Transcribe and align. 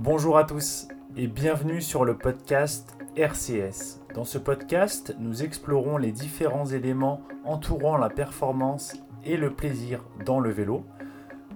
Bonjour 0.00 0.38
à 0.38 0.44
tous 0.44 0.86
et 1.16 1.26
bienvenue 1.26 1.82
sur 1.82 2.04
le 2.04 2.16
podcast 2.16 2.96
RCS. 3.16 4.00
Dans 4.14 4.24
ce 4.24 4.38
podcast, 4.38 5.16
nous 5.18 5.42
explorons 5.42 5.96
les 5.96 6.12
différents 6.12 6.66
éléments 6.66 7.26
entourant 7.44 7.96
la 7.96 8.08
performance 8.08 8.94
et 9.24 9.36
le 9.36 9.52
plaisir 9.52 10.04
dans 10.24 10.38
le 10.38 10.50
vélo. 10.50 10.84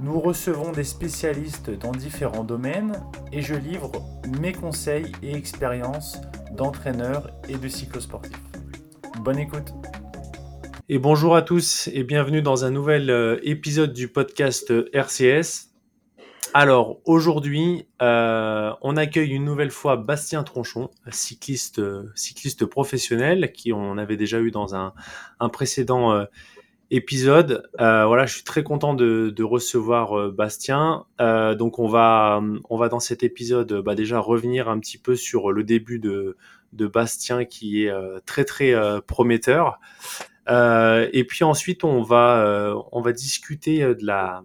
Nous 0.01 0.19
recevons 0.19 0.73
des 0.73 0.83
spécialistes 0.83 1.71
dans 1.71 1.93
différents 1.93 2.43
domaines 2.43 3.01
et 3.31 3.43
je 3.43 3.55
livre 3.55 3.93
mes 4.41 4.53
conseils 4.53 5.13
et 5.23 5.37
expériences 5.37 6.21
d'entraîneur 6.51 7.31
et 7.49 7.55
de 7.55 7.69
cyclosportif. 7.69 8.43
Bonne 9.21 9.39
écoute 9.39 9.73
Et 10.89 10.99
bonjour 10.99 11.37
à 11.37 11.43
tous 11.43 11.89
et 11.93 12.03
bienvenue 12.03 12.43
dans 12.43 12.65
un 12.65 12.73
nouvel 12.73 13.09
euh, 13.09 13.39
épisode 13.45 13.93
du 13.93 14.09
podcast 14.09 14.73
RCS. 14.93 15.72
Alors 16.55 16.99
aujourd'hui, 17.07 17.87
euh, 18.03 18.73
on 18.83 18.99
accueille 18.99 19.31
une 19.31 19.45
nouvelle 19.45 19.71
fois 19.71 19.97
Bastien 19.97 20.43
Tronchon, 20.43 20.91
cycliste, 21.11 21.81
cycliste 22.15 22.67
professionnel, 22.67 23.53
qui 23.53 23.73
on 23.73 23.97
avait 23.97 24.19
déjà 24.19 24.39
eu 24.39 24.51
dans 24.51 24.75
un, 24.75 24.93
précédent 25.51 26.13
euh, 26.13 26.25
épisode. 26.91 27.71
Euh, 27.81 28.05
voilà, 28.05 28.27
je 28.27 28.35
suis 28.35 28.45
très 28.45 28.63
content 28.63 28.93
de, 28.93 29.43
recevoir 29.43 30.31
Bastien. 30.31 31.07
donc 31.19 31.79
on 31.79 31.89
va, 31.89 32.43
on 32.69 32.77
va 32.77 32.89
dans 32.91 33.01
cet 33.01 33.23
épisode 33.23 33.73
bah, 33.81 33.95
déjà 33.95 34.19
revenir 34.19 34.69
un 34.69 34.79
petit 34.79 34.99
peu 34.99 35.17
sur 35.17 35.53
le 35.53 35.65
début 35.65 35.99
de, 35.99 36.37
de 36.75 36.87
Bastien, 36.87 37.47
qui 37.47 37.87
est 37.87 37.93
très 38.27 38.45
très 38.45 38.75
prometteur. 39.07 39.81
et 40.49 41.25
puis 41.27 41.45
ensuite, 41.45 41.83
on 41.83 42.03
va, 42.03 42.77
on 42.93 43.01
va 43.01 43.13
discuter 43.13 43.95
de 43.95 44.05
la 44.05 44.43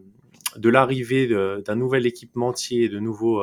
de 0.58 0.70
l'arrivée 0.70 1.28
d'un 1.28 1.76
nouvel 1.76 2.06
équipementier, 2.06 2.90
de 2.90 3.00
nouveaux 3.00 3.42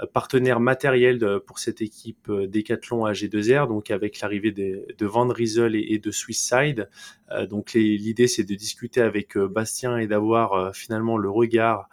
euh, 0.00 0.06
partenaires 0.06 0.60
matériels 0.60 1.40
pour 1.46 1.58
cette 1.58 1.80
équipe 1.80 2.28
euh, 2.28 2.46
Decathlon 2.46 3.06
AG2R, 3.06 3.68
donc 3.68 3.90
avec 3.90 4.20
l'arrivée 4.20 4.52
de, 4.52 5.06
Van 5.06 5.28
Riesel 5.28 5.74
et, 5.74 5.98
de 5.98 6.10
Swisside. 6.10 6.88
Euh, 7.30 7.46
donc 7.46 7.72
l'idée 7.74 8.26
c'est 8.26 8.44
de 8.44 8.54
discuter 8.54 9.00
avec 9.00 9.36
Bastien 9.36 9.98
et 9.98 10.06
d'avoir 10.06 10.74
finalement 10.74 11.16
le 11.16 11.30
regard 11.30 11.88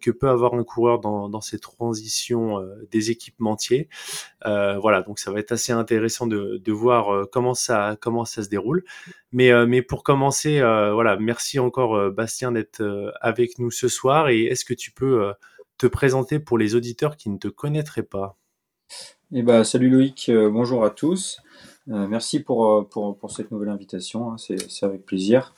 que 0.00 0.10
peut 0.10 0.28
avoir 0.28 0.54
un 0.54 0.64
coureur 0.64 0.98
dans, 0.98 1.28
dans 1.28 1.40
ces 1.40 1.58
transitions 1.58 2.58
des 2.90 3.10
équipementiers. 3.10 3.88
voilà, 4.42 5.02
donc 5.02 5.18
ça 5.18 5.30
va 5.30 5.40
être 5.40 5.52
assez 5.52 5.72
intéressant 5.72 6.26
de, 6.26 6.60
de 6.62 6.72
voir 6.72 7.28
comment 7.30 7.54
ça 7.54 7.96
comment 8.00 8.24
ça 8.24 8.42
se 8.42 8.48
déroule. 8.48 8.84
Mais, 9.32 9.66
mais 9.66 9.82
pour 9.82 10.02
commencer, 10.02 10.60
voilà, 10.60 11.16
merci 11.16 11.58
encore 11.58 12.10
Bastien 12.12 12.52
d'être 12.52 13.12
avec 13.20 13.58
nous 13.58 13.70
ce 13.70 13.88
soir. 13.88 14.28
Et 14.28 14.44
est-ce 14.44 14.64
que 14.64 14.74
tu 14.74 14.90
peux 14.90 15.32
te 15.78 15.86
présenter 15.86 16.38
pour 16.38 16.58
les 16.58 16.74
auditeurs 16.74 17.16
qui 17.16 17.30
ne 17.30 17.38
te 17.38 17.48
connaîtraient 17.48 18.02
pas 18.02 18.36
eh 19.32 19.42
ben, 19.42 19.64
Salut 19.64 19.90
Loïc, 19.90 20.28
euh, 20.28 20.50
bonjour 20.50 20.84
à 20.84 20.90
tous. 20.90 21.40
Euh, 21.88 22.06
merci 22.06 22.40
pour, 22.40 22.70
euh, 22.70 22.82
pour, 22.82 23.16
pour, 23.18 23.30
cette 23.30 23.50
nouvelle 23.50 23.68
invitation, 23.68 24.32
hein, 24.32 24.36
c'est 24.38 24.84
avec 24.84 25.04
plaisir. 25.04 25.54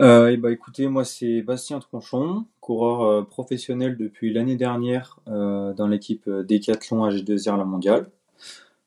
Euh, 0.00 0.30
eh 0.30 0.36
ben, 0.36 0.50
écoutez, 0.50 0.88
moi 0.88 1.04
c'est 1.04 1.42
Bastien 1.42 1.80
Tronchon, 1.80 2.46
coureur 2.60 3.26
professionnel 3.28 3.96
depuis 3.96 4.32
l'année 4.32 4.56
dernière 4.56 5.18
dans 5.26 5.86
l'équipe 5.88 6.28
Décathlon 6.28 7.08
AG2R 7.08 7.56
La 7.56 7.64
Mondiale. 7.64 8.10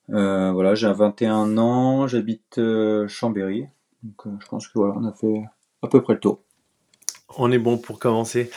voilà, 0.08 0.76
j'ai 0.76 0.92
21 0.92 1.58
ans, 1.58 2.08
j'habite 2.08 2.60
Chambéry. 3.08 3.66
Donc 4.04 4.40
je 4.40 4.48
pense 4.48 4.68
que 4.68 4.74
voilà, 4.76 4.96
on 4.98 5.06
a 5.06 5.12
fait 5.12 5.44
à 5.82 5.88
peu 5.88 6.02
près 6.02 6.14
le 6.14 6.20
tour. 6.20 6.40
On 7.38 7.52
est 7.52 7.60
bon 7.60 7.78
pour 7.78 8.00
commencer. 8.00 8.50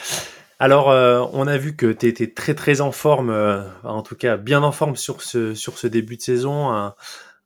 Alors, 0.59 0.89
euh, 0.89 1.25
on 1.33 1.47
a 1.47 1.57
vu 1.57 1.75
que 1.75 1.91
tu 1.91 2.07
étais 2.07 2.31
très 2.31 2.55
très 2.55 2.79
en 2.79 2.91
forme, 2.91 3.29
euh, 3.29 3.61
en 3.83 4.01
tout 4.01 4.15
cas 4.15 4.37
bien 4.37 4.63
en 4.63 4.71
forme 4.71 4.95
sur 4.95 5.21
ce, 5.21 5.53
sur 5.53 5.77
ce 5.77 5.87
début 5.87 6.15
de 6.15 6.21
saison. 6.21 6.69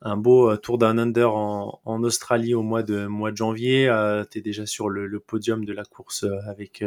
Un, 0.01 0.15
beau 0.15 0.49
euh, 0.49 0.57
tour 0.57 0.77
d'un 0.77 0.97
under 0.97 1.33
en, 1.33 2.03
Australie 2.03 2.53
au 2.53 2.61
mois 2.61 2.83
de, 2.83 3.07
mois 3.07 3.31
de 3.31 3.37
janvier. 3.37 3.91
tu 4.29 4.37
es 4.37 4.41
déjà 4.41 4.65
sur 4.65 4.89
le, 4.89 5.19
podium 5.19 5.65
de 5.65 5.73
la 5.73 5.83
course 5.83 6.25
avec, 6.47 6.83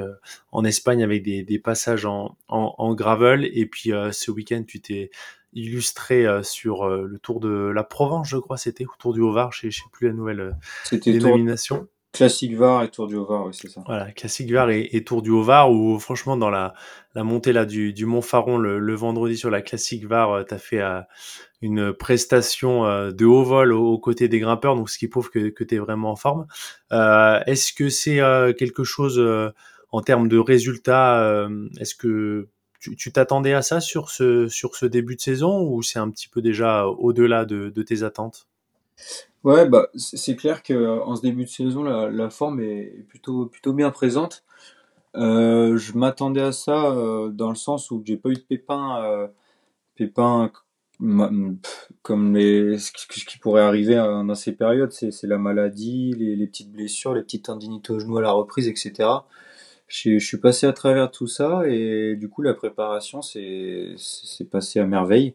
en 0.53 0.65
Espagne 0.65 1.03
avec 1.03 1.25
des, 1.25 1.59
passages 1.59 2.06
en, 2.06 2.39
en, 2.49 2.94
gravel. 2.94 3.50
Et 3.53 3.66
puis 3.66 3.91
ce 4.12 4.31
week-end, 4.31 4.62
tu 4.66 4.81
t'es 4.81 5.10
illustré 5.54 6.25
sur 6.44 6.89
le 6.89 7.19
tour 7.19 7.41
de 7.41 7.71
la 7.75 7.84
Provence, 7.84 8.28
je 8.28 8.39
crois, 8.39 8.56
c'était, 8.56 8.84
au 8.84 8.97
tour 8.99 9.12
du 9.12 9.21
Haut-Var, 9.21 9.50
je 9.53 9.66
ne 9.66 9.72
sais 9.72 9.83
plus 9.93 10.06
la 10.06 10.15
nouvelle 10.15 10.56
dénomination. 10.93 11.89
Classique 12.12 12.55
VAR 12.55 12.83
et 12.83 12.91
Tour 12.91 13.06
du 13.06 13.17
Haut-Var, 13.17 13.47
oui, 13.47 13.55
c'est 13.55 13.71
ça. 13.71 13.83
Voilà, 13.87 14.12
Classique 14.12 14.50
VAR 14.50 14.69
et, 14.71 15.03
Tour 15.05 15.23
du 15.23 15.31
Haut-Var, 15.31 15.73
où 15.73 15.99
franchement, 15.99 16.37
dans 16.37 16.50
la, 16.50 16.75
la 17.15 17.25
montée 17.25 17.55
là, 17.55 17.65
du, 17.65 17.95
du 17.95 18.05
Mont 18.05 18.21
Faron 18.21 18.59
le, 18.59 18.95
vendredi 18.95 19.37
sur 19.37 19.50
la 19.50 19.62
Classique 19.62 20.05
VAR, 20.05 20.31
euh, 20.31 20.45
tu 20.45 20.53
as 20.53 20.59
fait 20.59 20.81
euh, 20.81 21.01
une 21.62 21.95
prestation 21.95 22.84
euh, 22.84 23.12
de 23.12 23.25
haut 23.25 23.45
vol 23.45 23.72
aux, 23.72 23.99
côtés 23.99 24.28
des 24.28 24.41
grimpeurs, 24.41 24.77
donc 24.77 24.91
ce 24.91 24.99
qui 24.99 25.09
prouve 25.09 25.31
que, 25.31 25.49
que 25.49 25.65
tu 25.65 25.77
es 25.77 25.78
vraiment 25.78 26.11
en 26.11 26.17
forme. 26.17 26.47
Est-ce 26.91 27.72
que 27.72 27.89
c'est 27.89 28.21
quelque 28.59 28.84
chose 28.84 29.19
en 29.91 30.03
termes 30.03 30.28
de 30.28 30.39
résultats 30.39 31.49
Est-ce 31.81 31.95
que 31.95 32.49
tu 32.78 33.12
t'attendais 33.12 33.55
à 33.55 33.62
ça 33.62 33.81
sur 33.81 34.11
ce, 34.11 34.49
sur 34.49 34.77
ce 34.77 34.84
début 34.84 35.17
de 35.17 35.21
saison 35.21 35.62
ou 35.62 35.83
c'est 35.83 35.99
un 35.99 36.11
petit 36.11 36.28
peu 36.28 36.43
déjà 36.43 36.87
au-delà 36.87 37.47
de, 37.47 37.71
de 37.71 37.83
tes 37.83 38.03
attentes? 38.03 38.49
Ouais, 39.44 39.69
bah, 39.69 39.88
c'est 39.97 40.36
clair 40.36 40.62
qu'en 40.62 41.16
ce 41.16 41.22
début 41.22 41.44
de 41.44 41.48
saison, 41.48 41.82
la, 41.82 42.30
forme 42.30 42.60
est 42.60 43.04
plutôt, 43.08 43.47
plutôt 43.47 43.72
bien 43.72 43.91
présente. 43.91 44.44
Euh, 45.16 45.76
je 45.76 45.97
m'attendais 45.98 46.41
à 46.41 46.53
ça 46.53 46.86
euh, 46.86 47.28
dans 47.28 47.50
le 47.50 47.56
sens 47.56 47.91
où 47.91 48.03
j'ai 48.04 48.16
pas 48.16 48.30
eu 48.30 48.34
de 48.34 48.41
pépins, 48.41 49.03
euh, 49.04 49.28
pépins 49.97 50.50
comme 52.03 52.36
les, 52.36 52.78
ce 52.78 52.92
qui 53.26 53.38
pourrait 53.38 53.62
arriver 53.62 53.97
hein, 53.97 54.25
dans 54.25 54.34
ces 54.36 54.53
périodes, 54.53 54.92
c'est 54.92 55.24
la 55.24 55.38
maladie, 55.38 56.12
les, 56.16 56.47
petites 56.47 56.70
blessures, 56.70 57.14
les 57.14 57.22
petites 57.22 57.47
tendinites 57.47 57.91
au 57.91 57.98
genou 57.98 58.19
à 58.19 58.22
la 58.22 58.30
reprise, 58.30 58.69
etc. 58.69 59.09
Je, 59.88 60.19
suis 60.19 60.36
passé 60.38 60.66
à 60.66 60.72
travers 60.72 61.10
tout 61.10 61.26
ça 61.26 61.62
et 61.66 62.14
du 62.16 62.28
coup 62.28 62.42
la 62.42 62.54
préparation 62.54 63.20
c'est 63.20 63.97
passé 64.50 64.78
à 64.78 64.86
merveille. 64.86 65.34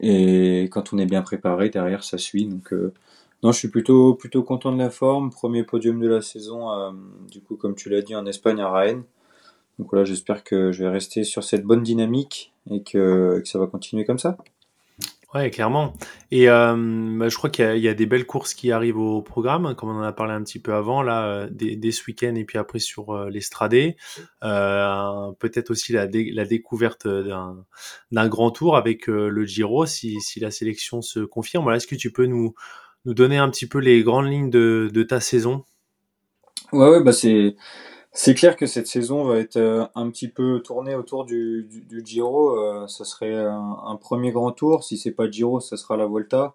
Et 0.00 0.68
quand 0.70 0.92
on 0.92 0.98
est 0.98 1.06
bien 1.06 1.22
préparé, 1.22 1.70
derrière, 1.70 2.04
ça 2.04 2.18
suit. 2.18 2.46
Donc, 2.46 2.72
euh, 2.72 2.92
non, 3.42 3.52
je 3.52 3.58
suis 3.58 3.68
plutôt, 3.68 4.14
plutôt 4.14 4.42
content 4.42 4.72
de 4.72 4.78
la 4.78 4.90
forme. 4.90 5.30
Premier 5.30 5.64
podium 5.64 6.00
de 6.00 6.08
la 6.08 6.20
saison, 6.20 6.70
euh, 6.70 6.90
du 7.30 7.40
coup, 7.40 7.56
comme 7.56 7.74
tu 7.74 7.88
l'as 7.88 8.02
dit, 8.02 8.14
en 8.14 8.26
Espagne, 8.26 8.60
à 8.60 8.70
Rennes. 8.70 9.04
Donc 9.78 9.90
voilà, 9.90 10.04
j'espère 10.04 10.44
que 10.44 10.72
je 10.72 10.84
vais 10.84 10.90
rester 10.90 11.24
sur 11.24 11.42
cette 11.42 11.64
bonne 11.64 11.82
dynamique 11.82 12.52
et 12.70 12.82
que 12.82 13.42
ça 13.44 13.58
va 13.58 13.66
continuer 13.66 14.04
comme 14.04 14.18
ça. 14.18 14.36
Ouais, 15.34 15.50
clairement. 15.50 15.94
Et 16.30 16.48
euh, 16.48 16.76
bah, 17.18 17.28
je 17.28 17.36
crois 17.36 17.50
qu'il 17.50 17.78
y, 17.78 17.88
a 17.88 17.94
des 17.94 18.06
belles 18.06 18.24
courses 18.24 18.54
qui 18.54 18.70
arrivent 18.70 18.98
au 18.98 19.20
programme, 19.20 19.74
comme 19.74 19.88
on 19.88 19.98
en 19.98 20.02
a 20.02 20.12
parlé 20.12 20.32
un 20.32 20.44
petit 20.44 20.60
peu 20.60 20.74
avant, 20.74 21.02
là, 21.02 21.26
euh, 21.26 21.48
dès, 21.50 21.90
ce 21.90 22.04
week-end 22.06 22.36
et 22.36 22.44
puis 22.44 22.56
après 22.56 22.78
sur 22.78 23.10
euh, 23.10 23.30
l'Estradé. 23.30 23.96
Euh, 24.44 25.32
Peut-être 25.40 25.72
aussi 25.72 25.92
la, 25.92 26.06
la 26.06 26.44
découverte 26.44 27.08
d'un 27.08 28.28
grand 28.28 28.52
tour 28.52 28.76
avec 28.76 29.08
le 29.08 29.44
Giro, 29.44 29.86
si, 29.86 30.20
si, 30.20 30.38
la 30.38 30.52
sélection 30.52 31.02
se 31.02 31.18
confirme. 31.20 31.68
Est-ce 31.72 31.88
que 31.88 31.96
tu 31.96 32.12
peux 32.12 32.26
nous, 32.26 32.54
nous 33.04 33.14
donner 33.14 33.38
un 33.38 33.50
petit 33.50 33.66
peu 33.66 33.78
les 33.78 34.04
grandes 34.04 34.30
lignes 34.30 34.50
de, 34.50 34.88
de 34.92 35.02
ta 35.02 35.18
saison? 35.18 35.64
Ouais, 36.72 36.88
ouais, 36.88 37.02
bah 37.02 37.12
c'est 37.12 37.56
c'est 38.16 38.34
clair 38.34 38.56
que 38.56 38.66
cette 38.66 38.86
saison 38.86 39.24
va 39.24 39.38
être 39.38 39.56
euh, 39.56 39.86
un 39.96 40.08
petit 40.08 40.28
peu 40.28 40.60
tournée 40.60 40.94
autour 40.94 41.24
du, 41.24 41.68
du, 41.68 42.00
Giro. 42.06 42.56
Euh, 42.56 42.86
ça 42.86 43.04
serait 43.04 43.34
un, 43.34 43.96
premier 44.00 44.30
grand 44.30 44.52
tour. 44.52 44.84
Si 44.84 44.96
c'est 44.96 45.10
pas 45.10 45.28
Giro, 45.28 45.58
ça 45.58 45.76
sera 45.76 45.96
la 45.96 46.06
Volta. 46.06 46.54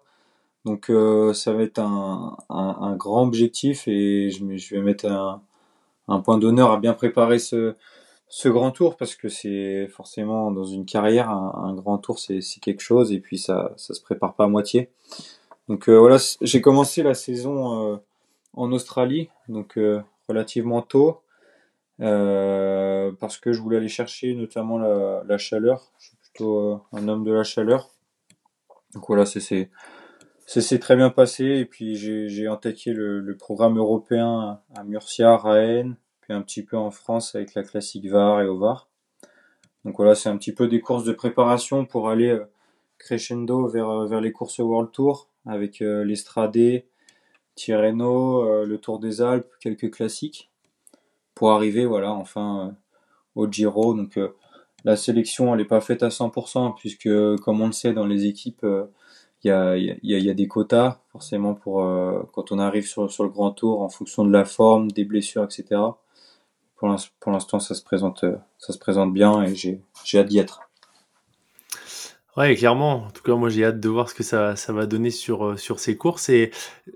Donc 0.64 0.88
euh, 0.88 1.34
ça 1.34 1.52
va 1.52 1.62
être 1.62 1.78
un, 1.78 2.36
un, 2.48 2.96
grand 2.96 3.24
objectif 3.26 3.86
et 3.88 4.30
je, 4.30 4.74
vais 4.74 4.80
mettre 4.80 5.06
un, 5.06 5.42
un 6.08 6.20
point 6.20 6.38
d'honneur 6.38 6.70
à 6.70 6.78
bien 6.78 6.94
préparer 6.94 7.38
ce, 7.38 7.74
ce 8.28 8.48
grand 8.48 8.70
tour 8.70 8.96
parce 8.96 9.14
que 9.14 9.28
c'est 9.28 9.86
forcément 9.88 10.50
dans 10.50 10.64
une 10.64 10.84
carrière 10.86 11.30
un, 11.30 11.74
grand 11.74 11.96
tour 11.98 12.18
c'est 12.18 12.40
quelque 12.60 12.82
chose 12.82 13.10
et 13.12 13.20
puis 13.20 13.38
ça 13.38 13.72
ça 13.76 13.94
se 13.94 14.02
prépare 14.02 14.34
pas 14.34 14.44
à 14.44 14.48
moitié. 14.48 14.90
Donc 15.68 15.88
voilà, 15.88 16.18
j'ai 16.42 16.60
commencé 16.60 17.02
la 17.02 17.14
saison 17.14 18.00
en 18.54 18.72
Australie 18.72 19.30
donc 19.48 19.78
relativement 20.28 20.82
tôt. 20.82 21.20
Euh, 22.00 23.12
parce 23.20 23.36
que 23.38 23.52
je 23.52 23.60
voulais 23.60 23.76
aller 23.76 23.88
chercher 23.88 24.34
notamment 24.34 24.78
la, 24.78 25.22
la 25.26 25.38
chaleur. 25.38 25.92
Je 25.98 26.08
suis 26.08 26.16
plutôt 26.16 26.58
euh, 26.58 26.78
un 26.92 27.08
homme 27.08 27.24
de 27.24 27.32
la 27.32 27.44
chaleur. 27.44 27.90
Donc 28.94 29.06
voilà, 29.06 29.26
c'est 29.26 29.70
s'est 30.46 30.78
très 30.78 30.96
bien 30.96 31.10
passé 31.10 31.44
et 31.44 31.64
puis 31.64 31.96
j'ai 31.96 32.46
attaqué 32.48 32.92
le, 32.92 33.20
le, 33.20 33.36
programme 33.36 33.78
européen 33.78 34.60
à 34.74 34.82
Murcia, 34.82 35.36
Rennes, 35.36 35.96
puis 36.22 36.32
un 36.32 36.42
petit 36.42 36.64
peu 36.64 36.76
en 36.76 36.90
France 36.90 37.36
avec 37.36 37.54
la 37.54 37.62
classique 37.62 38.06
VAR 38.06 38.40
et 38.40 38.46
au 38.46 38.58
VAR. 38.58 38.88
Donc 39.84 39.96
voilà, 39.96 40.14
c'est 40.14 40.28
un 40.28 40.36
petit 40.36 40.52
peu 40.52 40.66
des 40.66 40.80
courses 40.80 41.04
de 41.04 41.12
préparation 41.12 41.84
pour 41.84 42.08
aller 42.08 42.30
euh, 42.30 42.50
crescendo 42.98 43.68
vers, 43.68 44.06
vers 44.06 44.20
les 44.20 44.32
courses 44.32 44.58
World 44.58 44.90
Tour 44.90 45.28
avec 45.46 45.80
l'Estradé, 45.80 46.86
Tirreno, 47.54 48.66
le 48.66 48.76
Tour 48.76 48.98
des 48.98 49.22
Alpes, 49.22 49.50
quelques 49.58 49.90
classiques 49.90 50.49
pour 51.40 51.52
arriver 51.52 51.86
voilà 51.86 52.12
enfin 52.12 52.68
euh, 52.68 52.70
au 53.34 53.50
Giro. 53.50 53.94
Donc 53.94 54.18
euh, 54.18 54.36
la 54.84 54.94
sélection, 54.94 55.54
elle 55.54 55.60
n'est 55.60 55.66
pas 55.66 55.80
faite 55.80 56.02
à 56.02 56.08
100%, 56.08 56.74
puisque, 56.76 57.08
comme 57.42 57.62
on 57.62 57.66
le 57.66 57.72
sait, 57.72 57.94
dans 57.94 58.04
les 58.04 58.26
équipes, 58.26 58.66
il 59.42 59.48
y 59.48 59.50
a, 59.50 59.76
y, 59.76 59.90
a, 59.90 59.96
y, 60.02 60.30
a, 60.30 60.34
des 60.34 60.48
quotas, 60.48 61.00
forcément, 61.12 61.54
pour 61.54 61.76
quand 62.32 62.52
on 62.52 62.58
arrive 62.58 62.86
sur, 62.86 63.10
sur 63.10 63.24
le 63.24 63.30
grand 63.30 63.52
tour, 63.52 63.82
en 63.82 63.90
fonction 63.90 64.24
de 64.24 64.32
la 64.32 64.46
forme, 64.46 64.90
des 64.90 65.04
blessures, 65.04 65.44
etc. 65.44 65.80
Pour 66.76 66.88
l'instant, 67.30 67.60
ça 67.60 67.74
se 67.74 67.82
présente, 67.82 68.24
ça 68.58 68.72
se 68.72 68.78
présente 68.78 69.12
bien 69.12 69.42
et 69.42 69.54
j'ai 69.54 69.82
hâte 70.14 70.28
d'y 70.28 70.38
être. 70.38 70.69
Ouais, 72.36 72.54
clairement. 72.54 73.06
En 73.06 73.10
tout 73.10 73.22
cas, 73.22 73.34
moi, 73.34 73.48
j'ai 73.48 73.64
hâte 73.64 73.80
de 73.80 73.88
voir 73.88 74.08
ce 74.08 74.14
que 74.14 74.22
ça, 74.22 74.54
ça 74.54 74.72
va 74.72 74.86
donner 74.86 75.10
sur, 75.10 75.44
euh, 75.44 75.56
sur 75.56 75.80
ces 75.80 75.96
courses. 75.96 76.28
Et 76.28 76.52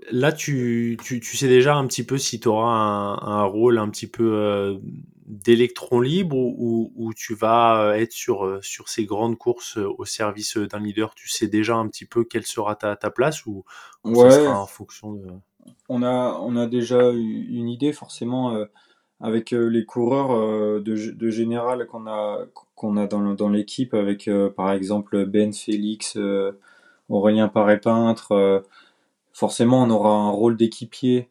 là, 0.09 0.31
tu, 0.31 0.97
tu, 1.03 1.19
tu 1.19 1.37
sais 1.37 1.47
déjà 1.47 1.75
un 1.75 1.85
petit 1.87 2.05
peu 2.05 2.17
si 2.17 2.39
tu 2.39 2.47
auras 2.47 2.69
un, 2.69 3.17
un, 3.17 3.43
rôle 3.43 3.77
un 3.77 3.89
petit 3.89 4.07
peu 4.07 4.33
euh, 4.33 4.77
d'électron 5.25 5.99
libre 5.99 6.37
ou, 6.37 6.93
ou, 6.95 7.13
tu 7.13 7.35
vas 7.35 7.81
euh, 7.81 7.93
être 7.93 8.13
sur, 8.13 8.59
sur 8.61 8.87
ces 8.87 9.05
grandes 9.05 9.37
courses 9.37 9.77
au 9.77 10.05
service 10.05 10.57
d'un 10.57 10.79
leader. 10.79 11.13
Tu 11.15 11.27
sais 11.27 11.47
déjà 11.47 11.75
un 11.75 11.87
petit 11.89 12.05
peu 12.05 12.23
quelle 12.23 12.45
sera 12.45 12.75
ta, 12.75 12.95
ta 12.95 13.09
place 13.09 13.45
ou, 13.45 13.65
ça 14.05 14.31
sera 14.31 14.59
en 14.59 14.67
fonction 14.67 15.13
de... 15.13 15.27
On 15.89 16.03
a, 16.03 16.39
on 16.41 16.55
a 16.55 16.67
déjà 16.67 17.11
une 17.11 17.69
idée, 17.69 17.91
forcément 17.91 18.55
avec 19.21 19.53
euh, 19.53 19.69
les 19.69 19.85
coureurs 19.85 20.31
euh, 20.31 20.81
de, 20.81 21.29
général 21.29 21.87
qu'on 21.87 22.07
a 22.07 22.45
a 23.01 23.07
dans, 23.07 23.33
dans 23.33 23.49
l'équipe 23.49 23.93
avec 23.93 24.27
euh, 24.27 24.49
par 24.49 24.71
exemple 24.71 25.25
Ben 25.25 25.53
Félix, 25.53 26.17
Aurélien 27.09 27.47
Paré-Peintre, 27.47 28.63
forcément 29.33 29.83
on 29.83 29.89
aura 29.89 30.11
un 30.11 30.29
rôle 30.29 30.57
d'équipier 30.57 31.29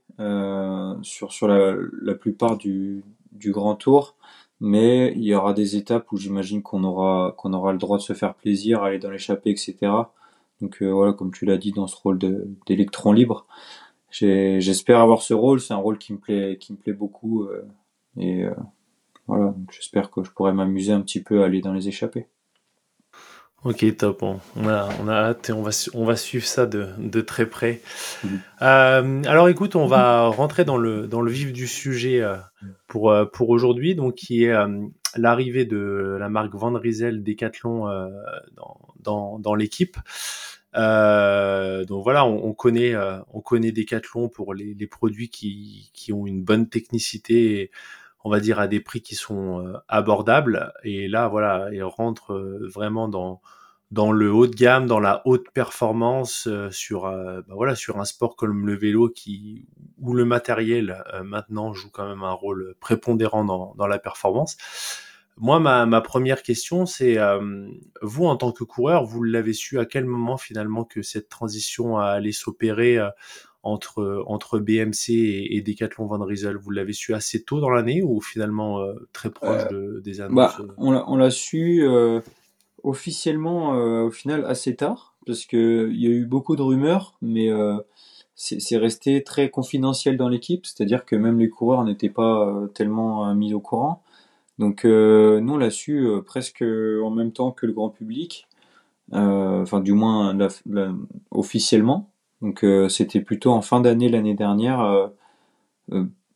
sur 1.03 1.33
sur 1.33 1.49
la, 1.49 1.75
la 2.03 2.15
plupart 2.15 2.57
du, 2.57 3.03
du 3.33 3.51
grand 3.53 3.75
tour 3.75 4.17
mais 4.61 5.13
il 5.17 5.25
y 5.25 5.35
aura 5.35 5.53
des 5.53 5.77
étapes 5.77 6.11
où 6.13 6.17
j'imagine 6.17 6.63
qu'on 6.63 6.85
aura 6.85 7.35
qu'on 7.37 7.53
aura 7.53 7.73
le 7.73 7.79
droit 7.79 7.99
de 7.99 8.03
se 8.03 8.13
faire 8.15 8.35
plaisir, 8.35 8.83
aller 8.83 8.99
dans 8.99 9.11
l'échappée, 9.11 9.51
etc. 9.51 9.77
Donc 10.61 10.83
voilà, 10.83 11.13
comme 11.13 11.33
tu 11.33 11.45
l'as 11.45 11.59
dit, 11.59 11.73
dans 11.73 11.89
ce 11.89 11.97
rôle 11.97 12.19
d'électron 12.67 13.13
libre, 13.13 13.47
j'espère 14.15 15.01
avoir 15.01 15.23
ce 15.23 15.35
rôle. 15.35 15.61
C'est 15.61 15.75
un 15.75 15.79
rôle 15.79 15.99
qui 15.99 16.13
me 16.13 16.19
plaît, 16.19 16.57
qui 16.59 16.73
me 16.73 16.79
plaît 16.79 16.93
beaucoup. 16.93 17.45
Euh, 17.45 17.67
et 18.17 18.45
euh, 18.45 18.55
voilà, 19.27 19.55
j'espère 19.71 20.11
que 20.11 20.23
je 20.23 20.31
pourrai 20.31 20.53
m'amuser 20.53 20.93
un 20.93 21.01
petit 21.01 21.23
peu 21.23 21.43
à 21.43 21.47
aller 21.47 21.61
dans 21.61 21.73
les 21.73 21.89
échappées. 21.89 22.29
Ok, 23.65 23.97
top. 23.97 24.23
On 24.23 24.69
a, 24.69 24.89
on 25.03 25.09
a 25.09 25.15
hâte 25.15 25.49
et 25.49 25.53
on 25.53 25.63
va, 25.63 25.71
on 25.95 26.05
va 26.05 26.17
suivre 26.17 26.45
ça 26.45 26.67
de, 26.67 26.89
de 26.99 27.21
très 27.23 27.47
près. 27.47 27.81
Mmh. 28.23 28.29
Euh, 28.63 29.23
alors 29.25 29.49
écoute, 29.49 29.75
on 29.75 29.87
va 29.87 30.27
rentrer 30.27 30.67
dans 30.67 30.77
le, 30.77 31.07
dans 31.07 31.23
le 31.23 31.33
vif 31.33 31.53
du 31.53 31.67
sujet 31.67 32.23
pour, 32.89 33.15
pour 33.33 33.49
aujourd'hui, 33.49 33.95
donc 33.95 34.17
qui 34.17 34.45
est 34.45 34.55
l'arrivée 35.17 35.65
de 35.65 36.17
la 36.21 36.29
marque 36.29 36.55
Van 36.55 36.75
Rysel 36.75 37.23
Decathlon 37.23 37.87
dans, 38.53 38.79
dans, 39.01 39.39
dans 39.39 39.55
l'équipe. 39.55 39.97
Euh, 40.77 41.85
donc 41.85 42.03
voilà, 42.05 42.25
on, 42.27 42.45
on 42.47 42.53
connaît, 42.55 42.95
euh, 42.95 43.19
on 43.33 43.41
connaît 43.41 43.73
Decathlon 43.73 44.29
pour 44.29 44.55
les, 44.55 44.75
les 44.75 44.87
produits 44.87 45.29
qui, 45.29 45.91
qui, 45.95 46.13
ont 46.13 46.27
une 46.27 46.43
bonne 46.43 46.69
technicité, 46.69 47.71
on 48.25 48.31
va 48.31 48.41
dire 48.41 48.59
à 48.59 48.69
des 48.69 48.81
prix 48.81 49.01
qui 49.03 49.15
sont 49.15 49.61
euh, 49.67 49.75
abordables. 49.89 50.73
Et 50.83 51.09
là, 51.09 51.29
voilà, 51.29 51.69
il 51.73 51.83
rentre 51.85 52.33
euh, 52.33 52.69
vraiment 52.73 53.09
dans 53.09 53.41
dans 53.91 54.11
le 54.11 54.33
haut 54.33 54.49
de 54.49 54.57
gamme, 54.57 54.87
dans 54.87 54.99
la 54.99 55.23
haute 55.25 55.51
performance, 55.53 56.49
sur 56.73 57.03
bah 57.03 57.45
voilà 57.51 57.77
sur 57.77 58.01
un 58.01 58.05
sport 58.05 58.35
comme 58.35 58.67
le 58.67 58.75
vélo 58.75 59.09
qui 59.09 59.69
où 60.01 60.15
le 60.15 60.25
matériel 60.25 61.05
maintenant 61.23 61.73
joue 61.75 61.91
quand 61.93 62.09
même 62.09 62.25
un 62.25 62.33
rôle 62.33 62.75
prépondérant 62.81 63.45
dans, 63.45 63.75
dans 63.77 63.87
la 63.87 64.01
performance. 64.01 64.57
Moi, 65.37 65.59
ma, 65.59 65.85
ma 65.85 66.01
première 66.01 66.43
question, 66.43 66.87
c'est 66.87 67.19
euh, 67.19 67.69
vous, 68.03 68.27
en 68.27 68.37
tant 68.37 68.53
que 68.53 68.63
coureur, 68.63 69.05
vous 69.05 69.23
l'avez 69.25 69.53
su 69.53 69.81
à 69.81 69.85
quel 69.85 70.05
moment 70.05 70.37
finalement 70.37 70.85
que 70.85 71.03
cette 71.03 71.29
transition 71.29 71.99
allait 71.99 72.33
s'opérer 72.33 72.99
euh, 72.99 73.09
entre, 73.65 74.23
entre 74.29 74.61
BMC 74.61 75.11
et, 75.11 75.57
et 75.57 75.61
Decathlon 75.61 76.07
Van 76.07 76.23
Rysel 76.25 76.57
Vous 76.57 76.71
l'avez 76.71 76.93
su 76.93 77.15
assez 77.15 77.43
tôt 77.43 77.61
dans 77.61 77.71
l'année 77.71 78.03
ou 78.03 78.21
finalement 78.21 78.79
euh, 78.81 78.95
très 79.13 79.31
proche 79.31 79.69
de, 79.71 80.01
des 80.05 80.21
annonces 80.21 80.61
bah, 80.61 81.05
On 81.09 81.17
l'a 81.17 81.31
su 81.31 81.85
officiellement 82.85 83.71
au 84.05 84.11
final 84.11 84.45
assez 84.45 84.77
tard 84.77 85.17
parce 85.27 85.47
qu'il 85.47 85.97
y 85.97 86.07
a 86.07 86.11
eu 86.11 86.27
beaucoup 86.27 86.55
de 86.55 86.63
rumeurs, 86.63 87.17
mais 87.23 87.51
c'est 88.37 88.77
resté 88.77 89.25
très 89.25 89.49
confidentiel 89.49 90.17
dans 90.17 90.29
l'équipe, 90.29 90.67
c'est-à-dire 90.67 91.05
que 91.07 91.17
même 91.17 91.41
les 91.41 91.49
coureurs 91.49 91.83
n'étaient 91.83 92.11
pas 92.11 92.69
tellement 92.75 93.35
mis 93.35 93.55
au 93.55 93.61
courant. 93.61 94.05
Donc 94.59 94.85
euh, 94.85 95.41
nous 95.41 95.55
on 95.55 95.57
l'a 95.57 95.71
su 95.71 96.07
euh, 96.07 96.21
presque 96.23 96.63
en 96.63 97.11
même 97.11 97.33
temps 97.33 97.51
que 97.51 97.67
le 97.67 97.73
grand 97.73 97.91
public, 97.91 98.47
euh, 99.13 99.63
enfin 99.63 99.81
du 99.81 99.93
moins 99.93 100.37
officiellement. 101.31 102.11
Donc 102.43 102.65
c'était 102.91 103.21
plutôt 103.21 103.53
en 103.53 103.63
fin 103.63 103.81
d'année 103.81 104.09
l'année 104.09 104.35
dernière. 104.35 105.11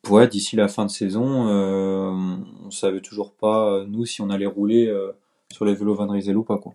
ouais, 0.08 0.28
d'ici 0.28 0.56
la 0.56 0.68
fin 0.68 0.86
de 0.86 0.90
saison, 0.90 1.24
on 1.24 2.70
savait 2.70 3.02
toujours 3.02 3.34
pas 3.34 3.84
nous 3.86 4.06
si 4.06 4.22
on 4.22 4.30
allait 4.30 4.46
rouler 4.46 4.90
sur 5.52 5.66
les 5.66 5.74
vélos 5.74 5.94
Van 5.94 6.08
Rysel 6.08 6.36
ou 6.36 6.44
pas 6.44 6.56
quoi. 6.56 6.74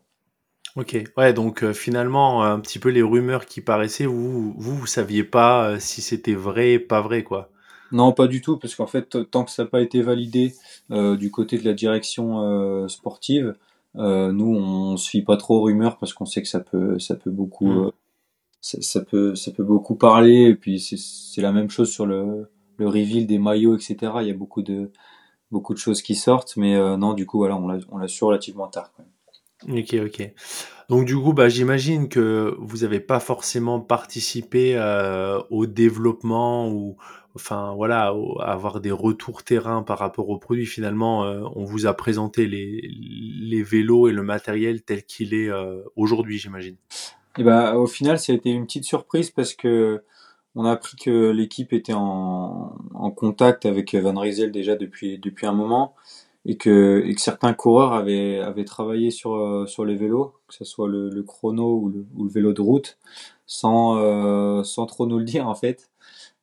Ok, 0.76 1.04
ouais, 1.18 1.34
donc 1.34 1.72
finalement, 1.72 2.44
un 2.44 2.60
petit 2.60 2.80
peu 2.80 2.90
les 2.90 3.04
rumeurs 3.04 3.46
qui 3.46 3.62
paraissaient, 3.62 4.08
vous, 4.08 4.54
vous, 4.58 4.76
vous 4.76 4.88
saviez 4.88 5.24
pas 5.24 5.80
si 5.80 6.02
c'était 6.02 6.34
vrai, 6.34 6.80
pas 6.80 7.02
vrai, 7.02 7.24
quoi. 7.24 7.53
Non, 7.94 8.12
pas 8.12 8.28
du 8.28 8.42
tout, 8.42 8.58
parce 8.58 8.74
qu'en 8.74 8.88
fait, 8.88 9.30
tant 9.30 9.46
que 9.46 9.52
ça 9.52 9.64
n'a 9.64 9.70
pas 9.70 9.80
été 9.80 10.02
validé 10.02 10.56
euh, 10.90 11.16
du 11.16 11.30
côté 11.30 11.60
de 11.60 11.64
la 11.64 11.74
direction 11.74 12.42
euh, 12.42 12.88
sportive, 12.88 13.56
euh, 13.98 14.32
nous, 14.32 14.48
on 14.48 14.98
se 14.98 15.08
fie 15.08 15.22
pas 15.22 15.38
trop 15.38 15.60
aux 15.60 15.62
rumeurs 15.62 16.00
parce 16.00 16.12
qu'on 16.12 16.26
sait 16.26 16.42
que 16.42 16.48
ça 16.48 16.60
peut, 16.60 16.98
ça 16.98 17.16
peut 17.16 17.30
beaucoup, 17.30 17.68
mm. 17.68 17.92
ça, 18.62 19.02
peut, 19.02 19.36
ça 19.36 19.52
peut 19.52 19.64
beaucoup 19.64 19.94
parler. 19.94 20.50
Et 20.50 20.56
puis 20.56 20.80
c'est 20.80 21.42
la 21.42 21.52
même 21.52 21.70
chose 21.70 21.92
sur 21.92 22.08
le, 22.08 22.50
le 22.78 22.88
reveal 22.88 23.28
des 23.28 23.38
maillots, 23.38 23.76
etc. 23.76 24.12
Il 24.22 24.28
y 24.28 24.32
a 24.32 24.34
beaucoup 24.34 24.64
de, 24.64 24.90
beaucoup 25.52 25.76
de 25.76 25.80
choses 25.80 26.02
qui 26.02 26.16
sortent, 26.16 26.58
mais 26.58 26.76
non, 26.98 27.14
du 27.14 27.28
coup, 27.28 27.38
voilà, 27.38 27.56
on 27.56 27.98
l'a 28.00 28.08
su 28.08 28.24
relativement 28.24 28.68
tard. 28.70 28.92
Quand 28.98 29.04
même. 29.04 29.14
Ok, 29.78 29.96
ok. 30.04 30.34
Donc 30.94 31.06
du 31.06 31.18
coup, 31.18 31.34
bah, 31.34 31.50
j'imagine 31.50 32.08
que 32.08 32.56
vous 32.60 32.78
n'avez 32.78 33.00
pas 33.00 33.20
forcément 33.20 33.80
participé 33.80 34.78
au 35.50 35.66
développement 35.66 36.70
ou 36.70 36.98
enfin 37.36 37.74
voilà, 37.76 38.14
avoir 38.42 38.80
des 38.80 38.92
retours 38.92 39.42
terrain 39.42 39.82
par 39.82 39.98
rapport 39.98 40.30
au 40.30 40.38
produit. 40.38 40.68
Finalement, 40.68 41.26
euh, 41.26 41.42
on 41.56 41.64
vous 41.64 41.88
a 41.88 41.96
présenté 41.96 42.46
les, 42.46 43.64
vélos 43.64 44.08
et 44.08 44.12
le 44.12 44.22
matériel 44.22 44.84
tel 44.84 45.04
qu'il 45.04 45.34
est 45.34 45.50
euh, 45.50 45.82
aujourd'hui, 45.96 46.38
j'imagine. 46.38 46.76
Bah, 47.40 47.76
au 47.76 47.88
final, 47.88 48.20
ça 48.20 48.32
a 48.32 48.36
été 48.36 48.52
une 48.52 48.68
petite 48.68 48.86
surprise 48.86 49.32
parce 49.32 49.56
que 49.56 50.04
on 50.54 50.64
a 50.64 50.74
appris 50.74 50.96
que 50.96 51.32
l'équipe 51.32 51.74
était 51.74 51.96
en, 51.96 52.78
contact 53.16 53.66
avec 53.66 53.96
Van 53.96 54.20
Rysel 54.20 54.52
déjà 54.52 54.76
depuis 54.76 55.20
un 55.42 55.54
moment 55.54 55.96
et 56.46 56.58
que, 56.58 57.04
et 57.06 57.16
que 57.16 57.22
certains 57.22 57.54
coureurs 57.54 57.94
avaient, 57.94 58.40
avaient 58.40 58.66
travaillé 58.66 59.12
sur, 59.12 59.36
euh, 59.36 59.66
sur 59.66 59.86
les 59.86 59.96
vélos, 59.96 60.34
que 60.48 60.54
ce 60.56 60.66
soit 60.66 60.88
le, 60.88 61.10
le 61.10 61.24
chrono 61.24 61.78
ou 61.78 61.90
le, 61.90 62.06
ou 62.16 62.26
le, 62.26 62.30
vélo 62.30 62.54
de 62.54 62.62
route, 62.62 62.98
sans, 63.46 64.64
sans 64.64 64.86
trop 64.86 65.06
nous 65.06 65.20
le 65.20 65.26
dire 65.26 65.48
en 65.48 65.56
fait. 65.56 65.90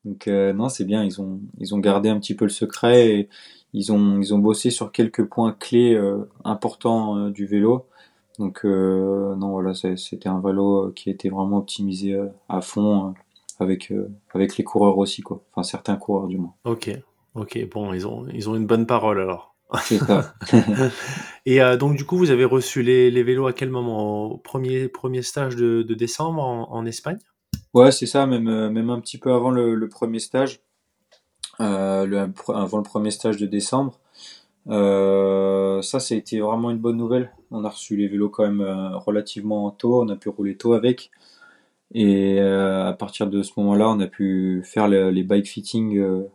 Donc 0.04 0.28
euh, 0.28 0.52
non, 0.52 0.69
c'est 0.69 0.85
bien, 0.85 1.04
ils 1.04 1.21
ont, 1.21 1.40
ils 1.59 1.75
ont 1.75 1.78
gardé 1.78 2.09
un 2.09 2.19
petit 2.19 2.35
peu 2.35 2.45
le 2.45 2.50
secret 2.50 3.09
et 3.11 3.28
ils 3.73 3.92
ont, 3.92 4.21
ils 4.21 4.35
ont 4.35 4.38
bossé 4.38 4.71
sur 4.71 4.92
quelques 4.92 5.25
points 5.25 5.52
clés 5.52 5.95
euh, 5.95 6.28
importants 6.45 7.16
euh, 7.16 7.30
du 7.30 7.47
vélo. 7.47 7.87
Donc 8.38 8.64
non, 8.64 9.50
voilà, 9.50 9.75
c'était 9.75 10.30
un 10.30 10.40
vélo 10.40 10.92
qui 10.97 11.11
était 11.11 11.28
vraiment 11.28 11.59
optimisé 11.59 12.19
à 12.49 12.62
fond 12.62 13.12
avec, 13.59 13.92
avec 14.33 14.57
les 14.57 14.64
coureurs 14.64 14.97
aussi, 14.97 15.21
quoi. 15.21 15.42
Enfin, 15.52 15.62
certains 15.62 15.97
coureurs 15.97 16.26
du 16.26 16.38
moins. 16.38 16.54
Ok, 16.64 16.90
ok, 17.35 17.69
bon, 17.71 17.92
ils 17.92 18.07
ont, 18.07 18.26
ils 18.33 18.49
ont 18.49 18.57
une 18.57 18.66
bonne 18.66 18.87
parole 18.87 19.21
alors. 19.21 19.54
C'est 19.83 19.99
ça. 19.99 20.35
et 21.47 21.61
donc 21.79 21.97
du 21.97 22.05
coup, 22.05 22.17
vous 22.17 22.31
avez 22.31 22.45
reçu 22.45 22.83
les, 22.83 23.11
les, 23.11 23.23
vélos 23.23 23.47
à 23.47 23.53
quel 23.53 23.71
moment? 23.71 24.27
Au 24.27 24.37
premier, 24.37 24.89
premier 24.89 25.23
stage 25.23 25.57
de, 25.57 25.83
de 25.83 25.95
décembre 25.95 26.43
en, 26.43 26.71
en 26.73 26.87
Espagne? 26.87 27.19
Ouais, 27.73 27.93
c'est 27.93 28.07
ça, 28.07 28.27
même, 28.27 28.49
euh, 28.49 28.71
même 28.71 28.91
un 28.91 29.00
petit 29.00 29.19
peu 29.19 29.33
avant 29.33 29.50
le, 29.50 29.75
le 29.75 29.89
premier 29.89 30.19
stage, 30.19 30.61
euh, 31.61 32.05
le, 32.05 32.33
avant 32.53 32.79
le 32.79 32.83
premier 32.83 33.12
stage 33.12 33.37
de 33.37 33.47
décembre. 33.47 34.00
Euh, 34.69 35.81
ça, 35.83 36.00
ça 36.00 36.15
a 36.15 36.19
été 36.19 36.41
vraiment 36.41 36.71
une 36.71 36.79
bonne 36.79 36.97
nouvelle. 36.97 37.33
On 37.50 37.65
a 37.65 37.69
reçu 37.69 37.97
les 37.97 38.09
vélos 38.09 38.29
quand 38.29 38.45
même 38.45 38.61
euh, 38.61 38.97
relativement 38.99 39.71
tôt, 39.71 40.03
on 40.03 40.09
a 40.09 40.17
pu 40.17 40.29
rouler 40.29 40.57
tôt 40.57 40.73
avec. 40.73 41.11
Et 41.95 42.41
euh, 42.41 42.89
à 42.89 42.93
partir 42.93 43.29
de 43.29 43.43
ce 43.43 43.53
moment-là, 43.59 43.89
on 43.89 44.00
a 44.00 44.07
pu 44.07 44.62
faire 44.65 44.89
les 44.89 45.23
bike 45.23 45.47
fitting 45.47 45.99
euh, 45.99 46.29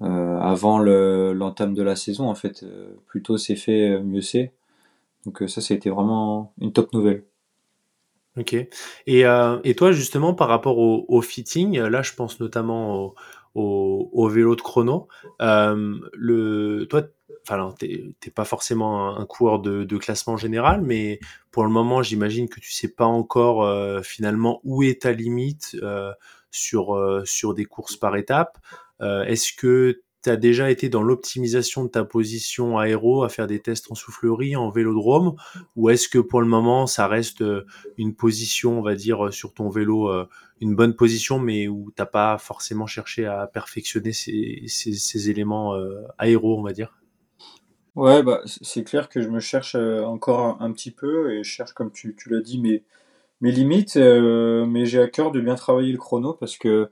avant 0.00 0.78
l'entame 0.78 1.74
de 1.74 1.82
la 1.82 1.96
saison. 1.96 2.28
En 2.28 2.34
fait, 2.34 2.64
plus 3.06 3.22
tôt 3.22 3.38
c'est 3.38 3.56
fait, 3.56 4.00
mieux 4.00 4.22
c'est. 4.22 4.52
Donc 5.26 5.42
ça, 5.48 5.60
ça 5.60 5.74
a 5.74 5.76
été 5.76 5.90
vraiment 5.90 6.52
une 6.60 6.72
top 6.72 6.92
nouvelle. 6.92 7.24
Ok. 8.36 8.54
Et, 8.54 9.26
euh, 9.26 9.58
et 9.64 9.74
toi, 9.74 9.92
justement, 9.92 10.34
par 10.34 10.48
rapport 10.48 10.78
au, 10.78 11.04
au 11.08 11.20
fitting, 11.20 11.78
là, 11.78 12.02
je 12.02 12.14
pense 12.14 12.40
notamment 12.40 13.14
au, 13.54 14.10
au, 14.12 14.28
vélo 14.28 14.54
de 14.54 14.60
chrono. 14.62 15.08
le, 15.40 16.86
toi, 16.88 17.02
enfin, 17.42 17.74
t'es 17.78 18.30
pas 18.34 18.44
forcément 18.44 19.16
un, 19.16 19.26
coureur 19.26 19.58
de, 19.60 19.96
classement 19.98 20.36
général, 20.36 20.80
mais 20.82 21.18
pour 21.50 21.64
le 21.64 21.70
moment, 21.70 22.02
j'imagine 22.02 22.48
que 22.48 22.60
tu 22.60 22.72
sais 22.72 22.88
pas 22.88 23.06
encore 23.06 24.04
finalement 24.04 24.60
où 24.62 24.82
est 24.84 25.02
ta 25.02 25.12
limite 25.12 25.76
sur, 26.52 27.22
sur 27.24 27.54
des 27.54 27.64
courses 27.64 27.96
par 27.96 28.16
étapes. 28.16 28.58
Est-ce 29.00 29.52
que 29.52 30.02
tu 30.22 30.30
as 30.30 30.36
déjà 30.36 30.70
été 30.70 30.88
dans 30.88 31.02
l'optimisation 31.02 31.84
de 31.84 31.88
ta 31.88 32.04
position 32.04 32.78
aéro, 32.78 33.22
à 33.22 33.28
faire 33.28 33.46
des 33.46 33.60
tests 33.60 33.90
en 33.90 33.94
soufflerie, 33.94 34.54
en 34.56 34.70
vélodrome, 34.70 35.34
ou 35.76 35.88
est-ce 35.88 36.08
que 36.08 36.18
pour 36.18 36.40
le 36.40 36.46
moment 36.46 36.86
ça 36.86 37.06
reste 37.06 37.42
euh, 37.42 37.64
une 37.96 38.14
position, 38.14 38.78
on 38.78 38.82
va 38.82 38.94
dire, 38.94 39.26
euh, 39.26 39.30
sur 39.30 39.54
ton 39.54 39.70
vélo, 39.70 40.08
euh, 40.08 40.28
une 40.60 40.74
bonne 40.74 40.94
position, 40.94 41.38
mais 41.38 41.68
où 41.68 41.90
t'as 41.94 42.06
pas 42.06 42.36
forcément 42.38 42.86
cherché 42.86 43.24
à 43.24 43.46
perfectionner 43.46 44.12
ces, 44.12 45.30
éléments 45.30 45.74
aéro, 46.18 46.58
on 46.58 46.62
va 46.62 46.72
dire? 46.72 46.98
Ouais, 47.94 48.22
bah, 48.22 48.40
c'est 48.44 48.84
clair 48.84 49.08
que 49.08 49.22
je 49.22 49.28
me 49.28 49.40
cherche 49.40 49.74
encore 49.74 50.58
un, 50.60 50.72
petit 50.72 50.90
peu 50.90 51.32
et 51.32 51.42
je 51.42 51.50
cherche, 51.50 51.72
comme 51.72 51.90
tu, 51.90 52.14
tu 52.14 52.28
l'as 52.28 52.40
dit, 52.40 52.60
mes, 52.60 52.84
mes 53.40 53.52
limites, 53.52 53.96
mais 53.96 54.84
j'ai 54.84 55.00
à 55.00 55.08
cœur 55.08 55.32
de 55.32 55.40
bien 55.40 55.54
travailler 55.54 55.92
le 55.92 55.98
chrono 55.98 56.34
parce 56.34 56.58
que 56.58 56.90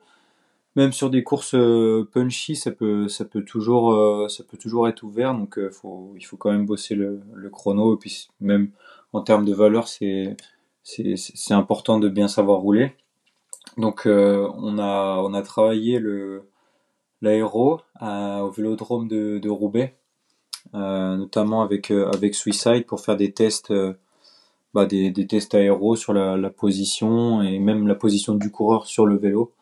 même 0.79 0.93
sur 0.93 1.11
des 1.11 1.25
courses 1.25 1.57
euh, 1.57 2.09
punchy, 2.13 2.55
ça 2.55 2.71
peut, 2.71 3.09
ça 3.09 3.25
peut 3.25 3.43
toujours, 3.43 3.93
euh, 3.95 4.29
ça 4.29 4.45
peut 4.45 4.57
toujours 4.57 4.87
être 4.89 5.03
ouvert. 5.03 5.35
Donc, 5.35 5.59
euh, 5.59 5.71
faut, 5.71 6.15
il 6.17 6.23
faut 6.23 6.37
quand 6.37 6.53
même 6.53 6.67
bosser 6.67 6.95
le, 6.95 7.21
chrono. 7.51 7.97
Et 7.97 7.99
puis, 7.99 8.29
même 8.41 8.71
en 9.13 9.21
termes 9.23 9.45
de 9.45 9.53
valeur, 9.53 9.89
c'est, 9.89 10.37
important 11.51 11.99
de 11.99 12.09
bien 12.09 12.29
savoir 12.29 12.61
rouler. 12.61 12.93
Donc, 13.77 14.03
on 14.07 14.79
a, 14.79 15.19
on 15.19 15.35
a 15.35 15.43
travaillé 15.43 16.01
l'aéro 17.23 17.81
au 18.01 18.51
vélodrome 18.51 19.09
de, 19.09 19.49
Roubaix, 19.49 19.97
notamment 20.73 21.63
avec, 21.63 21.91
avec 21.91 22.37
Suicide 22.37 22.87
pour 22.87 23.01
faire 23.01 23.17
des 23.17 23.33
tests, 23.33 23.73
bah, 24.75 24.87
des, 24.87 25.27
tests 25.27 25.55
aéro 25.55 25.97
sur 25.97 26.13
la 26.13 26.51
position 26.51 27.43
et 27.43 27.59
même 27.59 27.89
la 27.89 27.97
position 27.97 28.35
du 28.35 28.51
coureur 28.53 28.87
sur 28.87 29.05
le 29.05 29.17
vélo. 29.17 29.53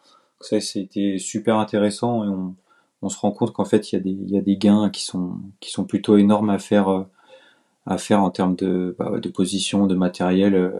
Ça, 0.40 0.60
c'était 0.60 1.18
super 1.18 1.56
intéressant 1.56 2.24
et 2.24 2.28
on, 2.28 2.54
on 3.02 3.08
se 3.08 3.18
rend 3.18 3.30
compte 3.32 3.52
qu'en 3.52 3.64
fait, 3.64 3.92
il 3.92 3.96
y, 3.96 3.98
a 3.98 4.00
des, 4.00 4.10
y 4.10 4.38
a 4.38 4.40
des 4.40 4.56
gains 4.56 4.90
qui 4.90 5.04
sont, 5.04 5.38
qui 5.60 5.70
sont 5.70 5.84
plutôt 5.84 6.16
énormes 6.16 6.50
à 6.50 6.58
faire, 6.58 6.88
euh, 6.88 7.04
à 7.86 7.98
faire 7.98 8.22
en 8.22 8.30
termes 8.30 8.56
de, 8.56 8.94
bah, 8.98 9.18
de 9.18 9.28
position, 9.28 9.86
de 9.86 9.94
matériel. 9.94 10.54
Euh, 10.54 10.70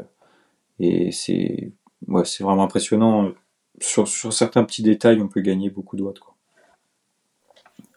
et 0.79 1.13
c'est 1.13 1.73
ouais, 2.09 2.23
vraiment 2.41 2.65
impressionnant. 2.65 3.33
Sur, 3.81 4.09
sur 4.09 4.33
certains 4.33 4.65
petits 4.65 4.83
détails, 4.83 5.21
on 5.21 5.29
peut 5.29 5.41
gagner 5.41 5.71
beaucoup 5.71 5.97
de 5.97 6.03
watts. 6.03 6.19
Quoi. 6.19 6.35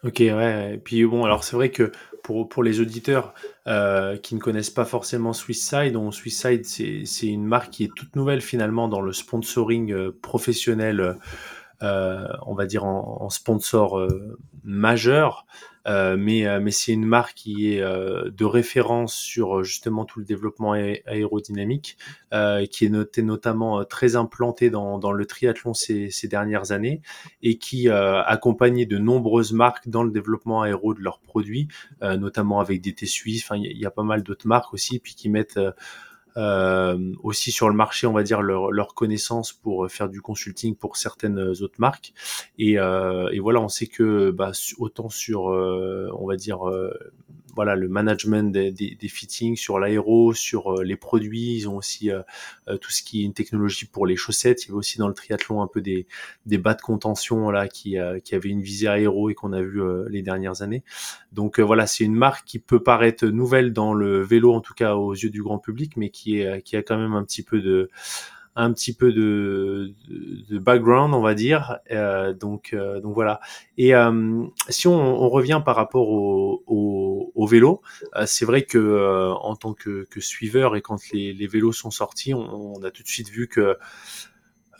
Ok, 0.02 0.18
ouais. 0.20 0.74
Et 0.74 0.78
puis 0.78 1.04
bon, 1.04 1.24
alors 1.24 1.44
c'est 1.44 1.56
vrai 1.56 1.70
que 1.70 1.92
pour, 2.48 2.62
les 2.62 2.80
auditeurs 2.80 3.34
euh, 3.66 4.16
qui 4.16 4.34
ne 4.34 4.40
connaissent 4.40 4.70
pas 4.70 4.84
forcément 4.84 5.32
donc 5.92 6.14
Swisside 6.14 6.64
c'est 6.64 7.26
une 7.26 7.44
marque 7.44 7.70
qui 7.70 7.84
est 7.84 7.90
toute 7.94 8.14
nouvelle 8.16 8.40
finalement 8.40 8.88
dans 8.88 9.00
le 9.00 9.12
sponsoring 9.12 9.92
euh, 9.92 10.16
professionnel 10.22 11.00
euh, 11.00 11.14
on 11.82 12.54
va 12.54 12.66
dire 12.66 12.84
en, 12.84 13.28
sponsor 13.30 13.98
euh, 13.98 14.38
majeur, 14.64 15.46
euh, 15.88 16.16
mais, 16.18 16.44
mais 16.60 16.70
c'est 16.70 16.92
une 16.92 17.06
marque 17.06 17.34
qui 17.34 17.72
est 17.72 17.80
de 17.80 18.44
référence 18.44 19.14
sur 19.14 19.64
justement 19.64 20.04
tout 20.04 20.18
le 20.18 20.24
développement 20.24 20.72
aérodynamique, 20.72 21.96
qui 22.70 22.84
est 22.84 22.90
noté, 22.90 23.22
notamment 23.22 23.84
très 23.84 24.16
implanté 24.16 24.68
dans, 24.68 24.98
dans 24.98 25.12
le 25.12 25.24
triathlon 25.24 25.72
ces, 25.72 26.10
ces, 26.10 26.28
dernières 26.28 26.72
années 26.72 27.00
et 27.42 27.56
qui 27.56 27.88
accompagne 27.88 28.84
de 28.84 28.98
nombreuses 28.98 29.52
marques 29.52 29.88
dans 29.88 30.02
le 30.02 30.10
développement 30.10 30.62
aéro 30.62 30.92
de 30.92 31.00
leurs 31.00 31.20
produits, 31.20 31.68
notamment 32.02 32.60
avec 32.60 32.82
DT 32.82 33.06
Suisse. 33.06 33.42
Enfin, 33.44 33.56
il 33.56 33.78
y, 33.78 33.86
a 33.86 33.90
pas 33.90 34.02
mal 34.02 34.22
d'autres 34.22 34.46
marques 34.46 34.74
aussi, 34.74 34.98
puis 34.98 35.14
qui 35.14 35.30
mettent 35.30 35.58
euh, 36.36 37.12
aussi 37.22 37.50
sur 37.50 37.68
le 37.68 37.74
marché, 37.74 38.06
on 38.06 38.12
va 38.12 38.22
dire 38.22 38.42
leur, 38.42 38.70
leur, 38.70 38.94
connaissance 38.94 39.52
pour 39.52 39.90
faire 39.90 40.08
du 40.08 40.20
consulting 40.20 40.74
pour 40.74 40.96
certaines 40.96 41.38
autres 41.38 41.78
marques. 41.78 42.12
Et, 42.58 42.78
euh, 42.78 43.28
et 43.32 43.40
voilà, 43.40 43.60
on 43.60 43.68
sait 43.68 43.86
que 43.86 44.30
bah, 44.30 44.52
autant 44.78 45.08
sur, 45.08 45.50
euh, 45.50 46.10
on 46.18 46.26
va 46.26 46.36
dire 46.36 46.60
voilà 47.54 47.74
le 47.74 47.88
management 47.88 48.52
des, 48.52 48.70
des, 48.72 49.08
fittings 49.08 49.56
sur 49.56 49.78
l'aéro, 49.78 50.34
sur 50.34 50.78
euh, 50.78 50.84
les 50.84 50.96
produits. 50.96 51.56
Ils 51.56 51.68
ont 51.68 51.76
aussi 51.76 52.10
euh, 52.10 52.22
euh, 52.68 52.76
tout 52.76 52.90
ce 52.90 53.02
qui 53.02 53.22
est 53.22 53.24
une 53.24 53.34
technologie 53.34 53.86
pour 53.86 54.06
les 54.06 54.16
chaussettes. 54.16 54.64
Il 54.64 54.68
y 54.68 54.70
avait 54.70 54.78
aussi 54.78 54.98
dans 54.98 55.08
le 55.08 55.14
triathlon 55.14 55.62
un 55.62 55.66
peu 55.66 55.80
des, 55.80 56.06
des 56.46 56.58
bas 56.58 56.74
de 56.74 56.82
contention 56.82 57.50
là 57.50 57.68
qui, 57.68 57.96
qui 58.24 58.34
avaient 58.34 58.48
une 58.48 58.62
visée 58.62 58.88
aéro 58.88 59.30
et 59.30 59.34
qu'on 59.34 59.52
a 59.52 59.62
vu 59.62 59.80
les 60.08 60.22
dernières 60.22 60.62
années. 60.62 60.82
Donc 61.32 61.60
voilà, 61.60 61.86
c'est 61.86 62.04
une 62.04 62.14
marque 62.14 62.46
qui 62.46 62.58
peut 62.58 62.82
paraître 62.82 63.26
nouvelle 63.26 63.72
dans 63.72 63.94
le 63.94 64.22
vélo 64.22 64.52
en 64.54 64.60
tout 64.60 64.74
cas 64.74 64.94
aux 64.94 65.14
yeux 65.14 65.30
du 65.30 65.42
grand 65.42 65.58
public, 65.58 65.96
mais 65.96 66.10
qui 66.10 66.40
est 66.40 66.62
qui 66.62 66.76
a 66.76 66.82
quand 66.82 66.98
même 66.98 67.14
un 67.14 67.24
petit 67.24 67.42
peu 67.42 67.60
de 67.60 67.88
un 68.60 68.72
petit 68.72 68.92
peu 68.92 69.12
de, 69.12 69.94
background, 70.50 71.14
on 71.14 71.22
va 71.22 71.34
dire. 71.34 71.78
Euh, 71.90 72.34
donc, 72.34 72.70
euh, 72.72 73.00
donc 73.00 73.14
voilà. 73.14 73.40
Et 73.78 73.94
euh, 73.94 74.44
si 74.68 74.86
on, 74.86 75.28
revient 75.30 75.62
par 75.64 75.76
rapport 75.76 76.08
au, 76.10 77.46
vélo, 77.46 77.80
c'est 78.26 78.44
vrai 78.44 78.62
que 78.62 79.32
en 79.32 79.56
tant 79.56 79.72
que, 79.72 80.06
suiveur 80.18 80.76
et 80.76 80.82
quand 80.82 80.98
les, 81.12 81.46
vélos 81.46 81.72
sont 81.72 81.90
sortis, 81.90 82.34
on, 82.34 82.82
a 82.82 82.90
tout 82.90 83.02
de 83.02 83.08
suite 83.08 83.30
vu 83.30 83.48
que 83.48 83.76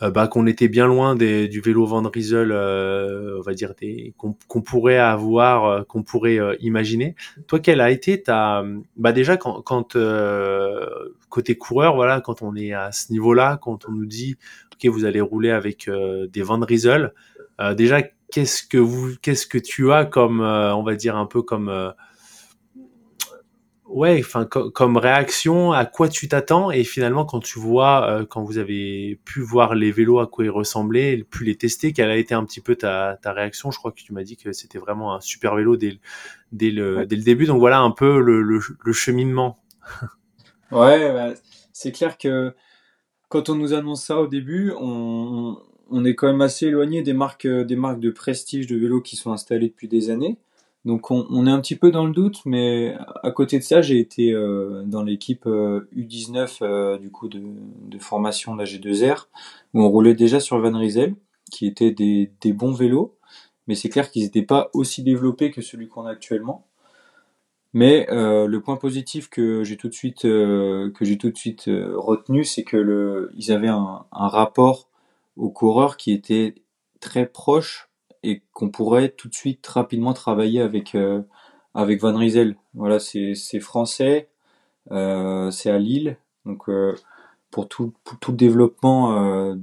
bah, 0.01 0.29
qu'on 0.29 0.47
était 0.47 0.69
bien 0.69 0.87
loin 0.87 1.15
des, 1.15 1.49
du 1.49 1.61
vélo 1.61 1.85
Van 1.87 2.03
Riesel, 2.03 2.53
on 2.53 3.41
va 3.41 3.55
dire 3.55 3.75
qu'on 4.17 4.63
pourrait 4.63 4.99
avoir, 4.99 5.87
qu'on 5.87 6.03
pourrait 6.03 6.39
imaginer. 6.61 7.17
Toi, 7.47 7.61
quelle 7.61 7.81
a 7.81 7.91
été 7.91 8.23
ta, 8.23 8.63
bah 8.97 9.13
déjà 9.13 9.37
quand, 9.37 9.63
quand 9.63 9.97
côté 11.31 11.57
coureur, 11.57 11.95
voilà, 11.95 12.21
quand 12.21 12.43
on 12.43 12.55
est 12.55 12.73
à 12.73 12.93
ce 12.93 13.11
niveau-là, 13.13 13.59
quand 13.63 13.89
on 13.89 13.93
nous 13.93 14.07
dit, 14.07 14.37
ok, 14.75 14.91
vous 14.91 15.05
allez 15.07 15.21
rouler 15.21 15.51
avec 15.51 15.89
des 15.89 16.43
Van 16.43 16.61
Riesel, 16.61 17.15
déjà 17.77 18.03
qu'est-ce 18.31 18.63
que 18.63 18.79
vous, 18.79 19.15
qu'est-ce 19.23 19.47
que 19.47 19.59
tu 19.59 19.93
as 19.93 20.05
comme, 20.05 20.41
on 20.41 20.83
va 20.83 20.95
dire 20.95 21.17
un 21.17 21.27
peu 21.27 21.43
comme 21.43 21.95
ouais, 23.91 24.23
enfin 24.25 24.47
comme 24.47 24.97
réaction, 24.97 25.73
à 25.73 25.85
quoi 25.85 26.09
tu 26.09 26.29
t'attends? 26.29 26.71
Et 26.71 26.85
finalement 26.85 27.25
quand 27.25 27.41
tu 27.41 27.59
vois, 27.59 28.09
euh, 28.09 28.25
quand 28.25 28.43
vous 28.43 28.59
avez 28.59 29.21
pu 29.25 29.41
voir 29.41 29.75
les 29.75 29.91
vélos 29.91 30.21
à 30.21 30.27
quoi 30.27 30.45
ils 30.45 30.51
ressemblaient, 30.51 31.25
pu 31.29 31.45
les 31.45 31.57
tester, 31.57 31.93
quelle 31.93 32.11
a 32.11 32.17
été 32.17 32.35
un 32.35 32.45
petit 32.45 32.61
peu 32.61 32.77
ta, 32.77 33.19
ta 33.21 33.33
réaction? 33.33 33.71
Je 33.71 33.79
crois 33.79 33.91
que 33.93 34.01
tu 34.01 34.13
m'as 34.13 34.23
dit 34.23 34.37
que 34.37 34.53
c'était 34.53 34.79
vraiment 34.79 35.15
un 35.15 35.21
super 35.21 35.57
vélo 35.57 35.77
dès, 35.77 35.99
dès, 36.53 36.71
le, 36.71 37.05
dès 37.05 37.17
le 37.17 37.23
début, 37.23 37.47
donc 37.47 37.59
voilà 37.59 37.81
un 37.81 37.91
peu 37.91 38.21
le, 38.21 38.43
le, 38.43 38.93
cheminement. 38.93 39.59
Ouais, 40.73 41.13
bah, 41.13 41.35
c'est 41.73 41.93
clair 41.93 42.19
que 42.19 42.55
quand 43.29 43.49
on 43.49 43.55
nous 43.55 43.73
annonce 43.73 44.05
ça 44.05 44.21
au 44.21 44.27
début, 44.27 44.73
on, 44.79 45.57
est 46.05 46.15
quand 46.15 46.27
même 46.27 46.41
assez 46.41 46.67
éloigné 46.67 47.03
des 47.03 47.13
marques, 47.13 47.47
des 47.47 47.77
marques 47.77 48.01
de 48.01 48.11
prestige 48.11 48.67
de 48.67 48.77
vélos 48.77 49.01
qui 49.01 49.17
sont 49.17 49.33
installées 49.33 49.69
depuis 49.69 49.89
des 49.89 50.11
années. 50.11 50.39
Donc 50.85 51.11
on, 51.11 51.47
est 51.47 51.51
un 51.51 51.61
petit 51.61 51.77
peu 51.77 51.91
dans 51.91 52.07
le 52.07 52.13
doute, 52.13 52.41
mais 52.47 52.97
à 53.23 53.31
côté 53.31 53.59
de 53.59 53.63
ça, 53.63 53.83
j'ai 53.83 53.99
été 53.99 54.33
euh, 54.33 54.83
dans 54.87 55.03
l'équipe 55.03 55.45
U19 55.45 56.59
euh, 56.63 56.67
euh, 56.95 56.99
du 56.99 57.11
coup 57.11 57.29
de, 57.29 57.99
formation 57.99 58.55
de 58.55 58.61
la 58.61 58.65
G2R, 58.65 59.27
où 59.75 59.83
on 59.83 59.91
roulait 59.91 60.15
déjà 60.15 60.41
sur 60.41 60.59
Van 60.59 60.77
Riesel, 60.77 61.15
qui 61.51 61.67
étaient 61.67 61.91
des 61.93 62.53
bons 62.53 62.73
vélos, 62.73 63.15
mais 63.67 63.75
c'est 63.75 63.91
clair 63.91 64.11
qu'ils 64.11 64.23
n'étaient 64.23 64.43
pas 64.43 64.71
aussi 64.73 65.03
développés 65.03 65.51
que 65.51 65.61
celui 65.61 65.87
qu'on 65.87 66.07
a 66.07 66.11
actuellement. 66.11 66.67
Mais 67.73 68.07
le 68.11 68.59
point 68.59 68.77
positif 68.77 69.31
que 69.31 69.63
j'ai 69.65 69.77
tout 69.77 69.89
de 69.89 69.95
suite 69.95 70.23
que 70.23 70.93
j'ai 71.01 71.19
tout 71.19 71.31
de 71.31 71.37
suite 71.37 71.65
retenu, 71.67 72.45
c'est 72.45 72.65
que 72.65 72.77
le, 72.77 73.31
ils 73.37 73.53
avaient 73.53 73.69
un, 73.69 74.07
un 74.13 74.29
rapport 74.29 74.89
aux 75.37 75.51
coureurs 75.51 75.97
qui 75.97 76.13
était 76.13 76.55
très 77.01 77.27
proche 77.27 77.91
et 78.23 78.43
qu'on 78.53 78.71
pourrait 78.71 79.11
tout 79.11 79.29
de 79.29 79.35
suite 79.35 79.67
rapidement 79.67 80.13
travailler 80.13 80.61
avec 80.61 80.95
euh, 80.95 81.23
avec 81.75 82.01
Van 82.01 82.17
Riesel. 82.17 82.57
Voilà, 82.75 82.99
c'est 82.99 83.35
français, 83.61 84.29
euh, 84.91 85.51
c'est 85.51 85.71
à 85.71 85.79
Lille, 85.79 86.17
donc 86.45 86.69
euh, 86.69 86.95
pour 87.51 87.69
tout 87.69 87.93
tout 88.21 88.33
le 88.33 88.37
développement, 88.37 89.57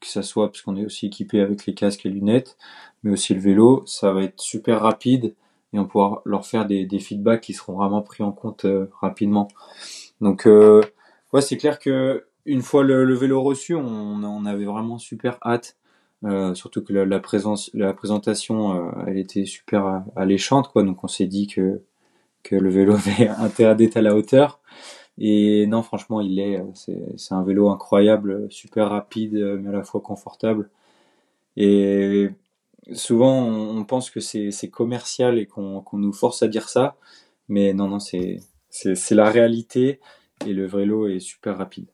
que 0.00 0.06
ça 0.06 0.22
soit 0.22 0.48
parce 0.48 0.62
qu'on 0.62 0.76
est 0.76 0.84
aussi 0.84 1.06
équipé 1.06 1.40
avec 1.40 1.66
les 1.66 1.74
casques 1.74 2.06
et 2.06 2.10
lunettes, 2.10 2.56
mais 3.02 3.12
aussi 3.12 3.34
le 3.34 3.40
vélo, 3.40 3.84
ça 3.86 4.12
va 4.12 4.22
être 4.22 4.40
super 4.40 4.80
rapide 4.80 5.34
et 5.74 5.78
on 5.78 5.84
pourra 5.84 6.22
leur 6.24 6.46
faire 6.46 6.64
des, 6.64 6.86
des 6.86 6.98
feedbacks 7.00 7.42
qui 7.42 7.52
seront 7.52 7.74
vraiment 7.74 8.00
pris 8.00 8.22
en 8.22 8.32
compte 8.32 8.64
rapidement. 9.00 9.48
Donc 10.22 10.46
ouais, 10.46 11.40
c'est 11.42 11.58
clair 11.58 11.78
que 11.78 12.24
une 12.46 12.62
fois 12.62 12.84
le, 12.84 13.04
le 13.04 13.14
vélo 13.14 13.42
reçu, 13.42 13.74
on, 13.74 13.82
on, 14.22 14.46
avait 14.46 14.64
vraiment 14.64 14.98
super 14.98 15.38
hâte 15.44 15.76
euh, 16.24 16.54
surtout 16.54 16.82
que 16.82 16.92
la, 16.92 17.20
présence, 17.20 17.70
la 17.74 17.92
présentation, 17.92 18.88
euh, 18.88 18.90
elle 19.06 19.18
était 19.18 19.44
super 19.44 20.04
alléchante, 20.16 20.68
quoi. 20.72 20.82
Donc 20.82 21.04
on 21.04 21.08
s'est 21.08 21.26
dit 21.26 21.46
que 21.46 21.82
que 22.42 22.56
le 22.56 22.70
vélo 22.70 22.94
avait 23.18 23.28
intérêt 23.28 23.76
d'être 23.76 23.96
à 23.96 24.02
la 24.02 24.14
hauteur. 24.14 24.60
Et 25.18 25.66
non, 25.66 25.82
franchement, 25.82 26.20
il 26.20 26.38
est. 26.40 26.62
C'est 26.74 27.34
un 27.34 27.44
vélo 27.44 27.70
incroyable, 27.70 28.50
super 28.50 28.90
rapide, 28.90 29.34
mais 29.62 29.68
à 29.70 29.72
la 29.72 29.84
fois 29.84 30.00
confortable. 30.00 30.70
Et 31.56 32.30
souvent 32.92 33.42
on, 33.42 33.84
pense 33.84 34.10
que 34.10 34.20
c'est 34.20 34.70
commercial 34.70 35.38
et 35.38 35.46
qu'on 35.46 35.84
nous 35.92 36.12
force 36.12 36.42
à 36.42 36.48
dire 36.48 36.68
ça, 36.68 36.96
mais 37.48 37.72
non, 37.74 37.88
non, 37.88 37.98
c'est 38.00 38.40
la 39.10 39.30
réalité 39.30 40.00
et 40.46 40.52
le 40.52 40.66
vélo 40.66 41.08
est 41.08 41.20
super 41.20 41.56
rapide. 41.58 41.86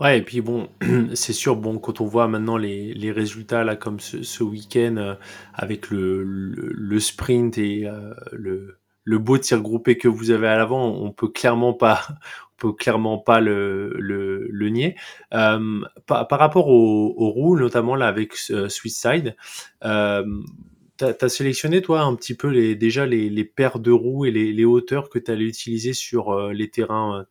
Ouais, 0.00 0.18
et 0.18 0.22
puis 0.22 0.40
bon, 0.40 0.68
c'est 1.14 1.32
sûr, 1.32 1.56
bon, 1.56 1.78
quand 1.78 2.00
on 2.00 2.06
voit 2.06 2.26
maintenant 2.26 2.56
les, 2.56 3.12
résultats 3.12 3.62
là, 3.62 3.76
comme 3.76 4.00
ce, 4.00 4.42
week-end 4.42 4.96
euh, 4.96 5.14
avec 5.54 5.90
le, 5.90 6.24
le, 6.24 7.00
sprint 7.00 7.58
et 7.58 7.86
euh, 7.86 8.12
le, 8.32 8.78
le 9.04 9.18
beau 9.18 9.38
tir 9.38 9.60
groupé 9.60 9.96
que 9.98 10.08
vous 10.08 10.30
avez 10.30 10.48
à 10.48 10.56
l'avant, 10.56 10.88
on 10.88 11.12
peut 11.12 11.28
clairement 11.28 11.74
pas, 11.74 12.02
on 12.08 12.56
peut 12.56 12.72
clairement 12.72 13.18
pas 13.18 13.40
le, 13.40 13.94
le, 13.98 14.48
le 14.50 14.68
nier. 14.68 14.96
Euh, 15.32 15.80
par, 16.06 16.26
par, 16.26 16.38
rapport 16.38 16.68
aux, 16.68 17.14
aux, 17.16 17.30
roues, 17.30 17.58
notamment 17.58 17.96
là 17.96 18.08
avec 18.08 18.34
euh, 18.50 18.68
Side, 18.68 19.36
euh, 19.84 20.24
tu 20.96 21.04
as, 21.04 21.28
sélectionné 21.28 21.82
toi 21.82 22.02
un 22.02 22.14
petit 22.14 22.34
peu 22.34 22.48
les, 22.48 22.76
déjà 22.76 23.04
les, 23.06 23.28
les 23.28 23.44
paires 23.44 23.78
de 23.78 23.90
roues 23.90 24.26
et 24.26 24.30
les, 24.30 24.52
les 24.52 24.64
hauteurs 24.64 25.10
que 25.10 25.18
tu 25.18 25.30
allais 25.30 25.44
utiliser 25.44 25.92
sur 25.92 26.30
euh, 26.30 26.52
les 26.52 26.70
terrains 26.70 27.26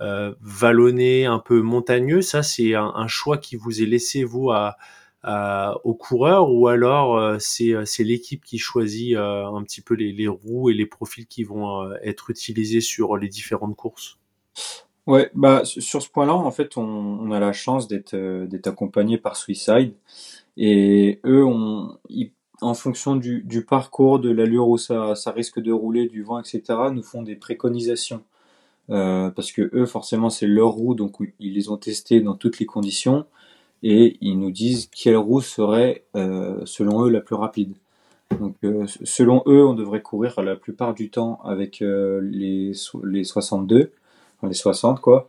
euh, 0.00 0.34
vallonnés, 0.40 1.24
un 1.26 1.38
peu 1.38 1.60
montagneux. 1.60 2.22
Ça, 2.22 2.42
c'est 2.42 2.74
un, 2.74 2.92
un, 2.96 3.06
choix 3.06 3.38
qui 3.38 3.56
vous 3.56 3.80
est 3.80 3.86
laissé 3.86 4.24
vous 4.24 4.50
à 4.50 4.76
aux 5.84 5.94
coureurs 5.94 6.50
ou 6.50 6.68
alors 6.68 7.16
euh, 7.16 7.38
euh, 7.60 7.84
c'est 7.84 8.04
l'équipe 8.04 8.44
qui 8.44 8.58
choisit 8.58 9.16
euh, 9.16 9.46
un 9.46 9.62
petit 9.62 9.80
peu 9.80 9.94
les, 9.94 10.28
roues 10.28 10.70
et 10.70 10.74
les 10.74 10.86
profils 10.86 11.26
qui 11.26 11.44
vont 11.44 11.90
être 12.02 12.30
utilisés 12.30 12.80
sur 12.80 13.16
les 13.16 13.28
différentes 13.28 13.76
courses? 13.76 14.18
Ouais, 15.06 15.30
bah 15.34 15.62
sur 15.64 16.00
ce 16.00 16.08
point-là, 16.08 16.34
en 16.34 16.50
fait, 16.50 16.78
on, 16.78 17.30
a 17.30 17.38
la 17.38 17.52
chance 17.52 17.88
d'être 17.88 18.16
d'être 18.16 18.66
accompagné 18.68 19.18
par 19.18 19.36
Suicide 19.36 19.92
et 20.56 21.20
eux, 21.24 21.44
en 21.44 22.74
fonction 22.74 23.16
du, 23.16 23.66
parcours, 23.68 24.18
de 24.18 24.30
l'allure 24.30 24.68
où 24.68 24.78
ça, 24.78 25.14
ça 25.14 25.32
risque 25.32 25.60
de 25.60 25.72
rouler, 25.72 26.08
du 26.08 26.22
vent, 26.22 26.38
etc., 26.38 26.62
nous 26.92 27.02
font 27.02 27.22
des 27.22 27.36
préconisations. 27.36 28.22
Euh, 28.90 29.30
parce 29.30 29.52
que 29.52 29.70
eux, 29.74 29.86
forcément, 29.86 30.30
c'est 30.30 30.46
leur 30.46 30.70
roue, 30.70 30.94
donc 30.94 31.16
ils 31.38 31.54
les 31.54 31.70
ont 31.70 31.76
testés 31.76 32.20
dans 32.20 32.34
toutes 32.34 32.58
les 32.58 32.66
conditions 32.66 33.26
et 33.86 34.16
ils 34.22 34.38
nous 34.38 34.50
disent 34.50 34.86
quelle 34.86 35.18
roue 35.18 35.42
serait, 35.42 36.06
euh, 36.16 36.62
selon 36.64 37.04
eux, 37.04 37.10
la 37.10 37.20
plus 37.20 37.34
rapide. 37.34 37.74
Donc, 38.40 38.56
euh, 38.64 38.86
selon 39.04 39.42
eux, 39.46 39.64
on 39.64 39.74
devrait 39.74 40.00
courir 40.00 40.40
la 40.42 40.56
plupart 40.56 40.94
du 40.94 41.10
temps 41.10 41.38
avec 41.44 41.82
euh, 41.82 42.18
les, 42.22 42.72
les 43.04 43.24
62, 43.24 43.92
enfin, 44.38 44.48
les 44.48 44.54
60, 44.54 45.00
quoi. 45.00 45.28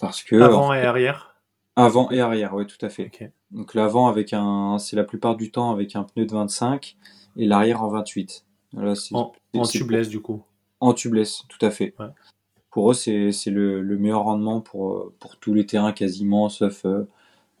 Parce 0.00 0.22
que. 0.22 0.36
Avant 0.36 0.72
et 0.72 0.80
arrière? 0.80 1.36
Avant 1.76 2.10
et 2.10 2.20
arrière, 2.20 2.54
oui, 2.54 2.66
tout 2.66 2.84
à 2.84 2.88
fait. 2.88 3.10
Donc, 3.50 3.74
l'avant, 3.74 4.08
avec 4.08 4.32
un, 4.32 4.78
c'est 4.78 4.96
la 4.96 5.04
plupart 5.04 5.36
du 5.36 5.50
temps 5.50 5.70
avec 5.70 5.94
un 5.96 6.04
pneu 6.04 6.24
de 6.24 6.32
25 6.32 6.96
et 7.36 7.46
l'arrière 7.46 7.82
en 7.82 7.88
28. 7.88 8.46
Là, 8.72 8.94
en, 9.12 9.32
en 9.54 9.62
tubeless, 9.64 10.08
du 10.08 10.20
coup. 10.22 10.42
En 10.80 10.94
tubeless, 10.94 11.42
tout 11.50 11.64
à 11.64 11.70
fait. 11.70 11.94
Pour 12.70 12.90
eux, 12.90 12.94
c'est 12.94 13.30
le, 13.46 13.82
le, 13.82 13.98
meilleur 13.98 14.22
rendement 14.22 14.62
pour, 14.62 15.12
pour 15.20 15.36
tous 15.36 15.52
les 15.52 15.66
terrains 15.66 15.92
quasiment, 15.92 16.48
sauf 16.48 16.86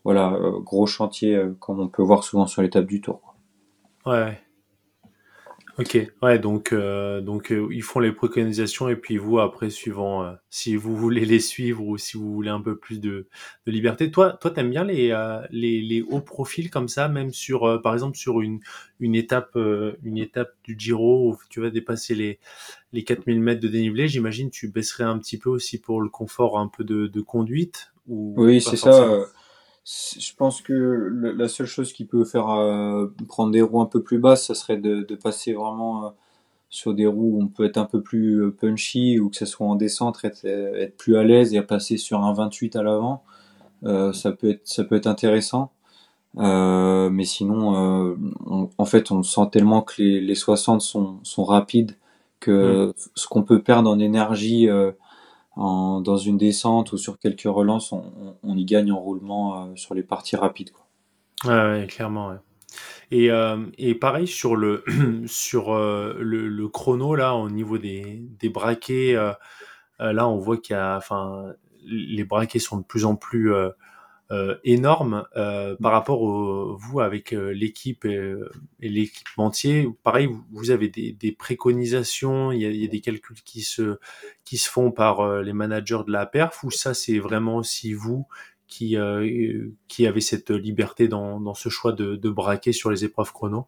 voilà, 0.04 0.32
euh, 0.34 0.60
gros 0.60 0.86
chantier 0.86 1.36
euh, 1.36 1.54
comme 1.58 1.80
on 1.80 1.88
peut 1.88 2.02
voir 2.02 2.24
souvent 2.24 2.46
sur 2.46 2.62
l'étape 2.62 2.86
du 2.86 3.00
tour. 3.00 3.34
Ouais. 4.06 4.38
Ok, 5.78 5.96
ouais, 6.20 6.38
donc, 6.38 6.72
euh, 6.72 7.22
donc 7.22 7.54
ils 7.70 7.82
font 7.82 8.00
les 8.00 8.12
préconisations 8.12 8.90
et 8.90 8.96
puis 8.96 9.16
vous, 9.16 9.38
après, 9.38 9.70
suivant 9.70 10.34
si 10.50 10.76
vous 10.76 10.94
voulez 10.94 11.24
les 11.24 11.40
suivre 11.40 11.86
ou 11.86 11.96
si 11.96 12.18
vous 12.18 12.34
voulez 12.34 12.50
un 12.50 12.60
peu 12.60 12.76
plus 12.76 13.00
de, 13.00 13.28
de 13.66 13.72
liberté. 13.72 14.10
Toi, 14.10 14.32
toi, 14.32 14.50
t'aimes 14.50 14.68
bien 14.68 14.84
les, 14.84 15.08
les, 15.50 15.80
les, 15.80 16.02
hauts 16.02 16.20
profils 16.20 16.68
comme 16.68 16.88
ça, 16.88 17.08
même 17.08 17.32
sur, 17.32 17.80
par 17.82 17.94
exemple, 17.94 18.18
sur 18.18 18.42
une, 18.42 18.60
une 18.98 19.14
étape, 19.14 19.56
une 20.02 20.18
étape 20.18 20.52
du 20.64 20.76
Giro 20.78 21.30
où 21.30 21.38
tu 21.48 21.62
vas 21.62 21.70
dépasser 21.70 22.14
les, 22.14 22.40
les 22.92 23.02
4000 23.02 23.40
mètres 23.40 23.62
de 23.62 23.68
dénivelé. 23.68 24.06
J'imagine 24.06 24.50
tu 24.50 24.68
baisserais 24.68 25.04
un 25.04 25.18
petit 25.18 25.38
peu 25.38 25.48
aussi 25.48 25.78
pour 25.78 26.02
le 26.02 26.10
confort 26.10 26.58
un 26.58 26.68
peu 26.68 26.84
de, 26.84 27.06
de 27.06 27.20
conduite. 27.22 27.94
Ou 28.06 28.34
oui, 28.36 28.60
c'est 28.60 28.76
ça 28.76 29.24
je 29.90 30.34
pense 30.36 30.62
que 30.62 30.72
la 31.36 31.48
seule 31.48 31.66
chose 31.66 31.92
qui 31.92 32.04
peut 32.04 32.24
faire 32.24 32.50
euh, 32.50 33.08
prendre 33.26 33.50
des 33.50 33.62
roues 33.62 33.80
un 33.80 33.86
peu 33.86 34.02
plus 34.02 34.18
basses, 34.18 34.46
ça 34.46 34.54
serait 34.54 34.76
de, 34.76 35.02
de 35.02 35.14
passer 35.16 35.52
vraiment 35.52 36.04
euh, 36.06 36.08
sur 36.68 36.94
des 36.94 37.06
roues 37.06 37.38
où 37.38 37.42
on 37.42 37.48
peut 37.48 37.64
être 37.64 37.78
un 37.78 37.86
peu 37.86 38.00
plus 38.00 38.40
euh, 38.40 38.50
punchy 38.52 39.18
ou 39.18 39.30
que 39.30 39.36
ce 39.36 39.46
soit 39.46 39.66
en 39.66 39.74
descente, 39.74 40.20
être, 40.24 40.44
être 40.44 40.96
plus 40.96 41.16
à 41.16 41.24
l'aise 41.24 41.54
et 41.54 41.58
à 41.58 41.64
passer 41.64 41.96
sur 41.96 42.22
un 42.22 42.32
28 42.32 42.76
à 42.76 42.82
l'avant. 42.84 43.24
ça 43.82 44.32
peut 44.32 44.50
être 44.50 44.62
ça 44.64 44.84
peut 44.84 44.94
être 44.94 45.08
intéressant. 45.08 45.72
mais 46.36 47.24
sinon, 47.24 48.16
en 48.78 48.84
fait, 48.84 49.10
on 49.10 49.22
sent 49.24 49.48
tellement 49.50 49.82
que 49.82 49.94
les, 49.98 50.20
les 50.20 50.34
60 50.36 50.80
sont, 50.82 51.18
sont 51.24 51.44
rapides 51.44 51.96
que 52.38 52.88
mmh. 52.90 52.92
ce 53.16 53.26
qu'on 53.26 53.42
peut 53.42 53.62
perdre 53.62 53.90
en 53.90 53.98
énergie 53.98 54.68
dans 55.60 56.16
une 56.16 56.38
descente 56.38 56.92
ou 56.92 56.98
sur 56.98 57.18
quelques 57.18 57.42
relances, 57.42 57.92
on, 57.92 58.56
y 58.56 58.64
gagne 58.64 58.92
en 58.92 58.98
roulement 58.98 59.64
euh, 59.64 59.76
sur 59.76 59.94
les 59.94 60.02
parties 60.02 60.36
rapides. 60.36 60.70
Quoi. 60.70 60.86
Ouais, 61.44 61.86
clairement. 61.86 62.32
Et, 63.10 63.30
euh, 63.30 63.66
et, 63.76 63.94
pareil 63.94 64.26
sur 64.26 64.56
le 64.56 64.84
sur 65.26 65.74
euh, 65.74 66.16
le, 66.18 66.68
chrono 66.68 67.14
là 67.14 67.34
au 67.34 67.50
niveau 67.50 67.76
des, 67.78 68.22
des 68.38 68.48
braquets 68.48 69.14
là 69.98 70.28
on 70.28 70.38
voit 70.38 70.56
qu'il 70.56 70.74
y 70.76 70.78
a 70.78 70.96
enfin 70.96 71.52
les 71.84 72.24
braquets 72.24 72.60
sont 72.60 72.78
de 72.78 72.84
plus 72.84 73.04
en 73.04 73.16
plus 73.16 73.52
énorme 74.64 75.26
euh, 75.36 75.76
par 75.80 75.92
rapport 75.92 76.22
au, 76.22 76.76
vous 76.76 77.00
avec 77.00 77.32
euh, 77.32 77.50
l'équipe 77.50 78.04
et, 78.04 78.34
et 78.80 78.88
l'équipementier. 78.88 79.88
Pareil, 80.04 80.28
vous, 80.52 80.70
avez 80.70 80.88
des, 80.88 81.12
des 81.12 81.32
préconisations, 81.32 82.52
il 82.52 82.60
y, 82.60 82.66
a, 82.66 82.70
il 82.70 82.80
y, 82.80 82.84
a, 82.84 82.88
des 82.88 83.00
calculs 83.00 83.42
qui 83.44 83.62
se 83.62 83.98
qui 84.44 84.56
se 84.56 84.70
font 84.70 84.92
par 84.92 85.42
les 85.42 85.52
managers 85.52 86.02
de 86.06 86.12
la 86.12 86.26
perf 86.26 86.62
ou 86.64 86.70
ça 86.70 86.94
c'est 86.94 87.18
vraiment 87.18 87.56
aussi 87.56 87.92
vous 87.92 88.26
qui 88.66 88.96
qui 89.88 90.06
avez 90.06 90.20
cette 90.20 90.50
liberté 90.50 91.08
dans, 91.08 91.40
dans 91.40 91.54
ce 91.54 91.68
choix 91.68 91.92
de, 91.92 92.16
de 92.16 92.30
braquer 92.30 92.72
sur 92.72 92.90
les 92.90 93.04
épreuves 93.04 93.32
chrono? 93.32 93.66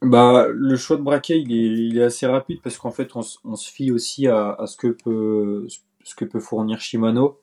Bah, 0.00 0.46
le 0.50 0.76
choix 0.76 0.96
de 0.96 1.02
braquet, 1.02 1.40
il 1.40 1.52
est, 1.52 1.88
il 1.88 1.98
est 1.98 2.04
assez 2.04 2.26
rapide 2.26 2.60
parce 2.62 2.78
qu'en 2.78 2.92
fait, 2.92 3.16
on, 3.16 3.22
on, 3.44 3.56
se 3.56 3.70
fie 3.70 3.90
aussi 3.90 4.28
à, 4.28 4.52
à, 4.52 4.66
ce 4.66 4.76
que 4.76 4.88
peut, 4.88 5.66
ce 6.04 6.14
que 6.14 6.24
peut 6.24 6.40
fournir 6.40 6.80
Shimano. 6.80 7.40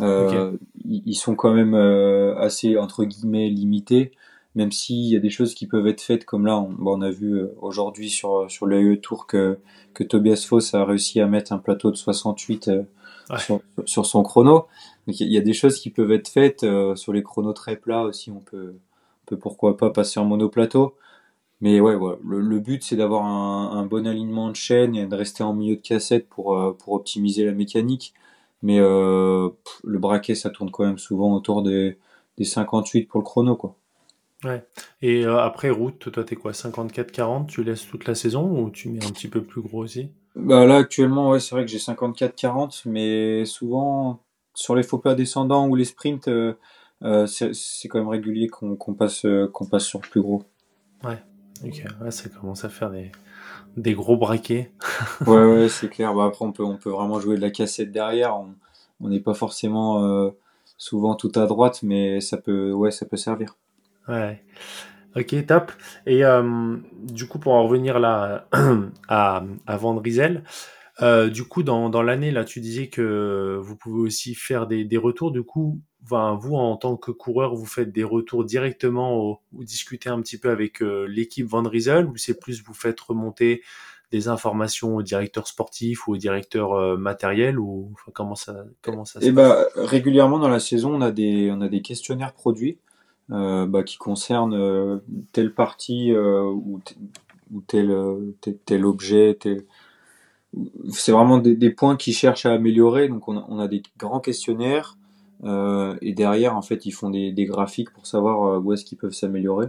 Euh, 0.00 0.56
ils 0.84 1.14
sont 1.14 1.36
quand 1.36 1.52
même 1.52 1.74
euh, 1.74 2.36
assez 2.38 2.76
entre 2.76 3.04
guillemets 3.04 3.48
limités, 3.48 4.12
même 4.54 4.72
s'il 4.72 5.04
y 5.04 5.16
a 5.16 5.20
des 5.20 5.30
choses 5.30 5.54
qui 5.54 5.66
peuvent 5.66 5.86
être 5.86 6.00
faites 6.00 6.24
comme 6.24 6.46
là, 6.46 6.58
on, 6.58 6.74
on 6.84 7.00
a 7.00 7.10
vu 7.10 7.34
euh, 7.34 7.54
aujourd'hui 7.60 8.10
sur 8.10 8.50
sur 8.50 8.66
le 8.66 9.00
Tour 9.00 9.26
que 9.26 9.58
que 9.94 10.02
Tobias 10.02 10.44
Foss 10.48 10.74
a 10.74 10.84
réussi 10.84 11.20
à 11.20 11.26
mettre 11.26 11.52
un 11.52 11.58
plateau 11.58 11.90
de 11.90 11.96
68 11.96 12.70
sur, 13.38 13.60
sur, 13.86 14.06
son 14.06 14.22
chrono. 14.22 14.66
Donc 15.06 15.20
il 15.20 15.32
y 15.32 15.38
a 15.38 15.40
des 15.40 15.52
choses 15.52 15.78
qui 15.80 15.90
peuvent 15.90 16.12
être 16.12 16.28
faites 16.28 16.66
sur 16.96 17.12
les 17.12 17.22
chronos 17.22 17.52
très 17.52 17.76
plats 17.76 18.02
aussi. 18.02 18.30
On 18.30 18.40
peut, 18.40 18.74
on 18.74 19.26
peut 19.26 19.38
pourquoi 19.38 19.76
pas 19.76 19.90
passer 19.90 20.20
en 20.20 20.24
monoplateau. 20.24 20.96
Mais 21.60 21.80
ouais, 21.80 21.94
ouais 21.94 22.16
le, 22.26 22.40
le 22.40 22.58
but 22.60 22.82
c'est 22.82 22.96
d'avoir 22.96 23.24
un, 23.24 23.78
un, 23.78 23.86
bon 23.86 24.06
alignement 24.06 24.50
de 24.50 24.56
chaîne 24.56 24.96
et 24.96 25.06
de 25.06 25.14
rester 25.14 25.42
en 25.44 25.54
milieu 25.54 25.76
de 25.76 25.80
cassette 25.80 26.28
pour, 26.28 26.76
pour 26.78 26.94
optimiser 26.94 27.44
la 27.44 27.52
mécanique. 27.52 28.12
Mais 28.64 28.78
euh, 28.80 29.50
le 29.84 29.98
braquet, 29.98 30.34
ça 30.34 30.48
tourne 30.48 30.70
quand 30.70 30.86
même 30.86 30.96
souvent 30.96 31.34
autour 31.34 31.62
des, 31.62 31.98
des 32.38 32.44
58 32.44 33.04
pour 33.04 33.20
le 33.20 33.24
chrono. 33.24 33.56
Quoi. 33.56 33.76
Ouais. 34.42 34.64
Et 35.02 35.26
euh, 35.26 35.38
après 35.38 35.68
route, 35.68 36.10
toi, 36.10 36.24
t'es 36.24 36.34
quoi 36.34 36.52
54-40 36.52 37.44
Tu 37.44 37.62
laisses 37.62 37.86
toute 37.86 38.06
la 38.06 38.14
saison 38.14 38.64
ou 38.64 38.70
tu 38.70 38.88
mets 38.88 39.04
un 39.04 39.10
petit 39.10 39.28
peu 39.28 39.42
plus 39.42 39.60
gros 39.60 39.82
aussi? 39.82 40.08
Bah 40.34 40.64
Là, 40.64 40.76
actuellement, 40.76 41.28
ouais, 41.28 41.40
c'est 41.40 41.54
vrai 41.54 41.66
que 41.66 41.70
j'ai 41.70 41.76
54-40, 41.76 42.84
mais 42.86 43.44
souvent, 43.44 44.20
sur 44.54 44.74
les 44.74 44.82
faux 44.82 44.98
pas 44.98 45.14
descendants 45.14 45.68
ou 45.68 45.76
les 45.76 45.84
sprints, 45.84 46.28
euh, 46.28 46.54
euh 47.02 47.26
c'est 47.26 47.88
quand 47.88 47.98
même 47.98 48.08
régulier 48.08 48.48
qu'on 48.48 48.94
passe, 48.94 49.26
qu'on 49.52 49.66
passe 49.66 49.84
sur 49.84 50.00
plus 50.00 50.22
gros. 50.22 50.42
Ouais, 51.04 51.22
ok. 51.62 51.84
Ouais, 52.00 52.10
ça 52.10 52.28
commence 52.28 52.64
à 52.64 52.68
faire 52.68 52.90
des, 52.90 53.12
des 53.76 53.94
gros 53.94 54.16
braquets. 54.16 54.72
ouais, 55.26 55.44
ouais, 55.44 55.68
c'est 55.68 55.88
clair. 55.88 56.14
Bah, 56.14 56.24
après, 56.26 56.44
on 56.44 56.52
peut, 56.52 56.64
on 56.64 56.76
peut 56.76 56.90
vraiment 56.90 57.20
jouer 57.20 57.36
de 57.36 57.42
la 57.42 57.50
cassette 57.50 57.92
derrière. 57.92 58.36
On 59.00 59.08
n'est 59.08 59.20
pas 59.20 59.34
forcément 59.34 60.04
euh, 60.04 60.30
souvent 60.78 61.14
tout 61.14 61.32
à 61.34 61.46
droite, 61.46 61.80
mais 61.82 62.20
ça 62.20 62.36
peut, 62.36 62.72
ouais, 62.72 62.90
ça 62.90 63.06
peut 63.06 63.16
servir. 63.16 63.56
Ouais. 64.08 64.42
Ok, 65.16 65.46
top. 65.46 65.70
Et 66.06 66.24
euh, 66.24 66.76
du 67.02 67.28
coup, 67.28 67.38
pour 67.38 67.52
en 67.52 67.64
revenir 67.64 67.98
là 68.00 68.48
à, 69.08 69.44
à 69.66 69.78
euh, 71.02 71.28
du 71.28 71.44
coup, 71.44 71.62
dans, 71.62 71.88
dans 71.90 72.02
l'année, 72.02 72.30
là, 72.30 72.44
tu 72.44 72.60
disais 72.60 72.88
que 72.88 73.58
vous 73.60 73.76
pouvez 73.76 74.00
aussi 74.00 74.34
faire 74.34 74.66
des, 74.66 74.84
des 74.84 74.96
retours. 74.96 75.32
Du 75.32 75.42
coup, 75.42 75.80
enfin, 76.04 76.38
vous, 76.40 76.54
en 76.54 76.76
tant 76.76 76.96
que 76.96 77.10
coureur, 77.10 77.54
vous 77.54 77.66
faites 77.66 77.92
des 77.92 78.04
retours 78.04 78.44
directement 78.44 79.16
au, 79.16 79.38
ou 79.52 79.64
discutez 79.64 80.08
un 80.08 80.20
petit 80.20 80.38
peu 80.38 80.50
avec 80.50 80.82
euh, 80.82 81.06
l'équipe 81.06 81.46
Van 81.46 81.62
Riesel 81.62 82.06
ou 82.06 82.16
c'est 82.16 82.38
plus 82.38 82.62
vous 82.62 82.74
faites 82.74 83.00
remonter 83.00 83.62
des 84.10 84.28
informations 84.28 84.96
au 84.96 85.02
directeur 85.02 85.48
sportif 85.48 86.06
ou 86.06 86.12
au 86.12 86.16
directeur 86.16 86.72
euh, 86.74 86.96
matériel 86.96 87.58
ou 87.58 87.92
comment 88.12 88.36
ça 88.36 88.64
comment 88.82 89.04
ça 89.04 89.20
se 89.20 89.24
Et 89.24 89.28
eh 89.28 89.32
bah, 89.32 89.66
régulièrement 89.76 90.38
dans 90.38 90.48
la 90.48 90.60
saison, 90.60 90.94
on 90.94 91.00
a 91.00 91.10
des 91.10 91.50
on 91.50 91.60
a 91.60 91.68
des 91.68 91.82
questionnaires 91.82 92.32
produits 92.32 92.78
bah, 93.28 93.82
qui 93.84 93.96
concernent 93.96 95.00
telle 95.32 95.54
partie 95.54 96.14
ou, 96.14 96.80
ou 97.50 97.60
tel, 97.62 97.90
tel, 98.66 98.84
objet, 98.84 99.38
c'est 100.92 101.12
vraiment 101.12 101.38
des, 101.38 101.70
points 101.70 101.96
qui 101.96 102.12
cherchent 102.12 102.44
à 102.44 102.52
améliorer. 102.52 103.08
Donc 103.08 103.26
on 103.26 103.38
a, 103.38 103.46
on 103.48 103.58
a 103.58 103.66
des 103.66 103.82
grands 103.96 104.20
questionnaires 104.20 104.98
et 105.42 106.12
derrière 106.14 106.56
en 106.56 106.62
fait 106.62 106.86
ils 106.86 106.92
font 106.92 107.10
des, 107.10 107.32
des 107.32 107.44
graphiques 107.44 107.90
pour 107.90 108.06
savoir 108.06 108.64
où 108.64 108.72
est-ce 108.72 108.84
qu'ils 108.84 108.98
peuvent 108.98 109.12
s'améliorer. 109.12 109.68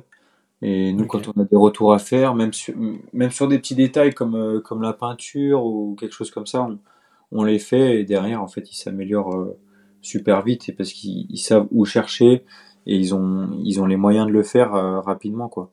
Et 0.62 0.94
nous, 0.94 1.06
quand 1.06 1.28
on 1.28 1.42
a 1.42 1.44
des 1.44 1.56
retours 1.56 1.94
à 1.94 2.00
faire, 2.00 2.34
même 2.34 2.54
sur, 2.54 2.74
même 3.14 3.32
sur 3.32 3.48
des 3.48 3.60
petits 3.60 3.76
détails 3.76 4.14
comme, 4.14 4.36
euh, 4.36 4.60
comme 4.62 4.82
la 4.82 4.94
peinture 4.94 5.66
ou 5.66 5.96
quelque 6.00 6.14
chose 6.14 6.32
comme 6.32 6.46
ça, 6.46 6.64
on, 6.64 6.80
on 7.32 7.44
les 7.44 7.60
fait 7.60 8.00
et 8.00 8.04
derrière, 8.04 8.42
en 8.42 8.48
fait, 8.48 8.72
ils 8.72 8.76
s'améliorent 8.76 9.36
euh, 9.36 9.58
super 10.02 10.42
vite 10.44 10.76
parce 10.78 10.94
qu'ils 10.94 11.38
savent 11.38 11.68
où 11.72 11.86
chercher 11.86 12.46
et 12.88 12.96
ils 12.96 13.14
ont, 13.14 13.50
ils 13.64 13.82
ont 13.82 13.86
les 13.86 13.98
moyens 13.98 14.28
de 14.28 14.32
le 14.32 14.44
faire 14.44 14.74
euh, 14.76 15.02
rapidement, 15.02 15.50
quoi. 15.50 15.72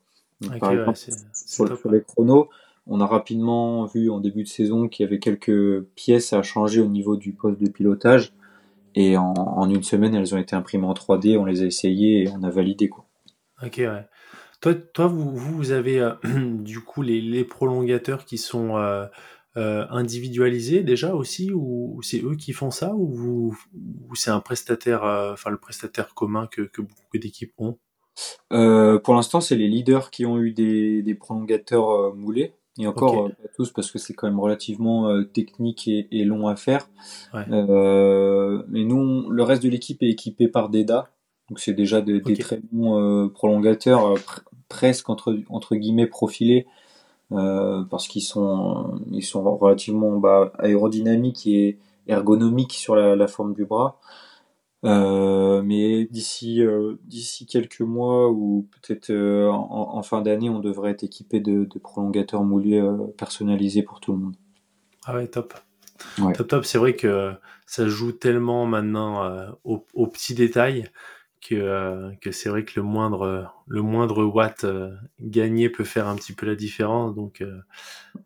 par 0.58 0.72
exemple, 0.72 0.96
sur, 0.96 1.78
sur, 1.78 1.90
les 1.90 2.02
chronos, 2.02 2.48
on 2.88 3.00
a 3.00 3.06
rapidement 3.06 3.86
vu 3.86 4.10
en 4.10 4.18
début 4.18 4.42
de 4.42 4.48
saison 4.48 4.88
qu'il 4.88 5.04
y 5.04 5.06
avait 5.06 5.20
quelques 5.20 5.82
pièces 5.94 6.32
à 6.32 6.42
changer 6.42 6.80
au 6.80 6.88
niveau 6.88 7.16
du 7.16 7.32
poste 7.32 7.60
de 7.62 7.68
pilotage. 7.70 8.34
Et 8.94 9.16
en, 9.16 9.32
en 9.32 9.70
une 9.70 9.82
semaine, 9.82 10.14
elles 10.14 10.34
ont 10.34 10.38
été 10.38 10.54
imprimées 10.54 10.86
en 10.86 10.94
3D, 10.94 11.38
on 11.38 11.44
les 11.44 11.62
a 11.62 11.66
essayées 11.66 12.24
et 12.24 12.28
on 12.28 12.42
a 12.42 12.50
validé, 12.50 12.88
quoi. 12.88 13.06
Ok, 13.62 13.76
ouais. 13.78 14.06
Toi, 14.62 14.74
toi 14.74 15.08
vous, 15.08 15.34
vous 15.34 15.72
avez 15.72 16.00
euh, 16.00 16.14
du 16.24 16.80
coup 16.80 17.02
les, 17.02 17.20
les, 17.20 17.44
prolongateurs 17.44 18.24
qui 18.24 18.38
sont 18.38 18.76
euh, 18.76 19.06
euh, 19.56 19.84
individualisés 19.90 20.84
déjà 20.84 21.14
aussi, 21.14 21.50
ou, 21.52 22.00
c'est 22.02 22.22
eux 22.22 22.36
qui 22.36 22.52
font 22.52 22.70
ça, 22.70 22.94
ou, 22.94 23.56
ou 23.74 24.14
c'est 24.14 24.30
un 24.30 24.40
prestataire, 24.40 25.02
enfin 25.02 25.50
le 25.50 25.58
prestataire 25.58 26.14
commun 26.14 26.46
que, 26.46 26.62
que 26.62 26.80
beaucoup 26.80 27.18
d'équipes 27.18 27.52
ont? 27.58 27.78
Pour 28.50 29.14
l'instant, 29.14 29.40
c'est 29.40 29.56
les 29.56 29.68
leaders 29.68 30.10
qui 30.10 30.26
ont 30.26 30.38
eu 30.38 30.52
des, 30.52 31.02
des 31.02 31.14
prolongateurs 31.14 32.14
moulés. 32.14 32.52
Et 32.78 32.86
encore, 32.86 33.28
pas 33.28 33.48
tous, 33.54 33.70
parce 33.70 33.90
que 33.90 33.98
c'est 33.98 34.14
quand 34.14 34.26
même 34.26 34.40
relativement 34.40 35.22
technique 35.24 35.88
et, 35.88 36.08
et, 36.10 36.24
long 36.24 36.48
à 36.48 36.56
faire. 36.56 36.88
Ouais. 37.34 37.44
mais 37.48 38.84
nous, 38.84 39.28
le 39.30 39.42
reste 39.42 39.62
de 39.62 39.68
l'équipe 39.68 40.02
est 40.02 40.08
équipé 40.08 40.48
par 40.48 40.70
DEDA. 40.70 41.08
Donc 41.50 41.60
c'est 41.60 41.74
déjà 41.74 42.00
des, 42.00 42.20
des 42.20 42.36
très 42.36 42.60
bons 42.72 43.28
prolongateurs 43.28 44.14
presque 44.70 45.10
entre, 45.10 45.38
entre 45.50 45.76
guillemets 45.76 46.06
profilés 46.06 46.66
euh, 47.32 47.82
parce 47.84 48.08
qu'ils 48.08 48.22
sont, 48.22 49.00
ils 49.10 49.24
sont 49.24 49.56
relativement 49.56 50.18
bah, 50.18 50.52
aérodynamiques 50.58 51.46
et 51.46 51.78
ergonomiques 52.06 52.72
sur 52.72 52.94
la, 52.94 53.26
forme 53.26 53.54
du 53.54 53.64
bras. 53.64 53.98
Euh, 54.84 55.62
mais 55.62 56.06
d'ici 56.06 56.60
euh, 56.60 56.94
d'ici 57.04 57.46
quelques 57.46 57.82
mois 57.82 58.30
ou 58.30 58.68
peut-être 58.82 59.12
en, 59.12 60.02
fin 60.02 60.22
d'année, 60.22 60.50
on 60.50 60.58
devrait 60.58 60.90
être 60.90 61.04
équipé 61.04 61.38
de, 61.40 61.68
prolongateurs 61.78 62.42
moulés 62.42 62.82
personnalisés 63.16 63.82
pour 63.82 64.00
tout 64.00 64.12
le 64.12 64.18
monde. 64.18 64.36
Ah 65.04 65.14
ouais, 65.14 65.28
top. 65.28 65.54
Top, 66.34 66.48
top. 66.48 66.64
C'est 66.64 66.78
vrai 66.78 66.96
que 66.96 67.32
ça 67.64 67.86
joue 67.86 68.10
tellement 68.10 68.66
maintenant 68.66 69.54
aux 69.64 70.06
petits 70.08 70.34
détails 70.34 70.90
que, 71.42 71.56
euh, 71.56 72.12
que 72.20 72.30
c'est 72.30 72.48
vrai 72.48 72.64
que 72.64 72.72
le 72.76 72.82
moindre, 72.82 73.52
le 73.66 73.82
moindre 73.82 74.24
watt 74.24 74.64
euh, 74.64 74.94
gagné 75.20 75.68
peut 75.68 75.84
faire 75.84 76.06
un 76.06 76.14
petit 76.14 76.32
peu 76.32 76.46
la 76.46 76.54
différence. 76.54 77.14
Donc, 77.14 77.40
euh, 77.40 77.58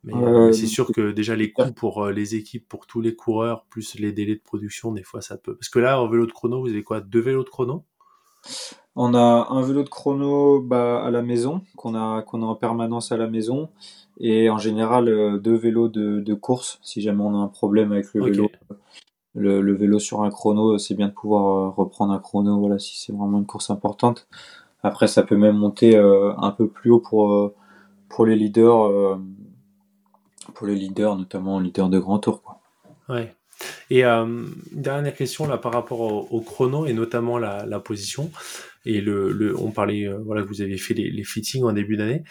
mais, 0.05 0.52
c'est 0.52 0.66
sûr 0.66 0.92
que 0.92 1.12
déjà 1.12 1.35
les 1.35 1.50
coûts 1.50 1.72
pour 1.72 2.07
les 2.07 2.35
équipes, 2.35 2.68
pour 2.68 2.87
tous 2.87 3.00
les 3.00 3.16
coureurs, 3.16 3.64
plus 3.70 3.98
les 3.98 4.12
délais 4.12 4.37
de 4.37 4.42
production, 4.42 4.92
des 4.92 5.02
fois 5.02 5.22
ça 5.22 5.38
peut. 5.38 5.57
Parce 5.57 5.70
que 5.70 5.79
là, 5.79 6.00
en 6.00 6.09
vélo 6.09 6.26
de 6.26 6.33
chrono, 6.33 6.61
vous 6.61 6.68
avez 6.68 6.85
quoi 6.85 7.00
Deux 7.00 7.20
vélos 7.20 7.44
de 7.44 7.48
chrono? 7.48 7.85
On 8.94 9.14
a 9.14 9.48
un 9.50 9.62
vélo 9.62 9.83
de 9.83 9.88
chrono 9.88 10.61
bah, 10.61 11.02
à 11.05 11.11
la 11.11 11.22
maison, 11.22 11.62
qu'on 11.76 11.94
a, 11.94 12.22
qu'on 12.22 12.42
a 12.42 12.46
en 12.46 12.55
permanence 12.55 13.12
à 13.12 13.16
la 13.16 13.26
maison, 13.26 13.70
et 14.20 14.48
en 14.48 14.59
général 14.59 15.40
deux 15.40 15.57
vélos 15.57 15.88
de, 15.88 16.20
de 16.20 16.35
course, 16.35 16.79
si 16.83 17.00
jamais 17.00 17.22
on 17.22 17.35
a 17.35 17.38
un 17.38 17.48
problème 17.48 17.92
avec 17.92 18.12
le 18.14 18.24
vélo 18.24 18.50
le, 19.37 19.75
vélo 19.75 19.99
sur 19.99 20.22
un 20.22 20.31
chrono, 20.31 20.79
c'est 20.79 20.94
bien 20.94 21.09
de 21.09 21.12
pouvoir 21.12 21.44
euh, 21.44 21.70
reprendre 21.70 22.12
un 22.12 22.18
chrono, 22.18 22.59
voilà, 22.59 22.79
si 22.79 22.99
c'est 22.99 23.12
vraiment 23.12 23.38
une 23.38 23.46
course 23.46 23.70
importante. 23.70 24.27
Après, 24.83 25.09
ça 25.09 25.22
peut 25.22 25.37
même 25.37 25.57
monter 25.57 25.96
euh, 25.96 26.33
un 26.38 26.51
peu 26.51 26.68
plus 26.68 26.90
haut 26.90 27.01
pour 27.01 27.33
euh, 27.33 27.55
pour 28.09 28.25
les 28.25 28.37
leaders, 28.37 29.18
pour 30.55 30.66
les 30.68 30.77
leaders, 30.77 31.16
notamment 31.16 31.59
leaders 31.59 31.88
de 31.88 31.99
grand 31.99 32.20
tour. 32.20 32.40
Ouais. 33.09 33.35
Et 33.90 34.05
dernière 34.70 35.14
question 35.14 35.49
là 35.49 35.59
par 35.59 35.72
rapport 35.72 36.33
au, 36.33 36.40
chrono 36.40 36.87
et 36.87 36.92
notamment 36.92 37.37
la, 37.37 37.81
position. 37.81 38.31
Et 38.85 39.01
le, 39.01 39.33
le, 39.33 39.59
on 39.61 39.72
parlait, 39.72 40.09
voilà, 40.25 40.42
vous 40.42 40.62
avez 40.62 40.77
fait 40.77 40.94
les 40.94 41.25
fittings 41.25 41.64
en 41.64 41.72
début 41.72 41.96
d'année. 41.96 42.22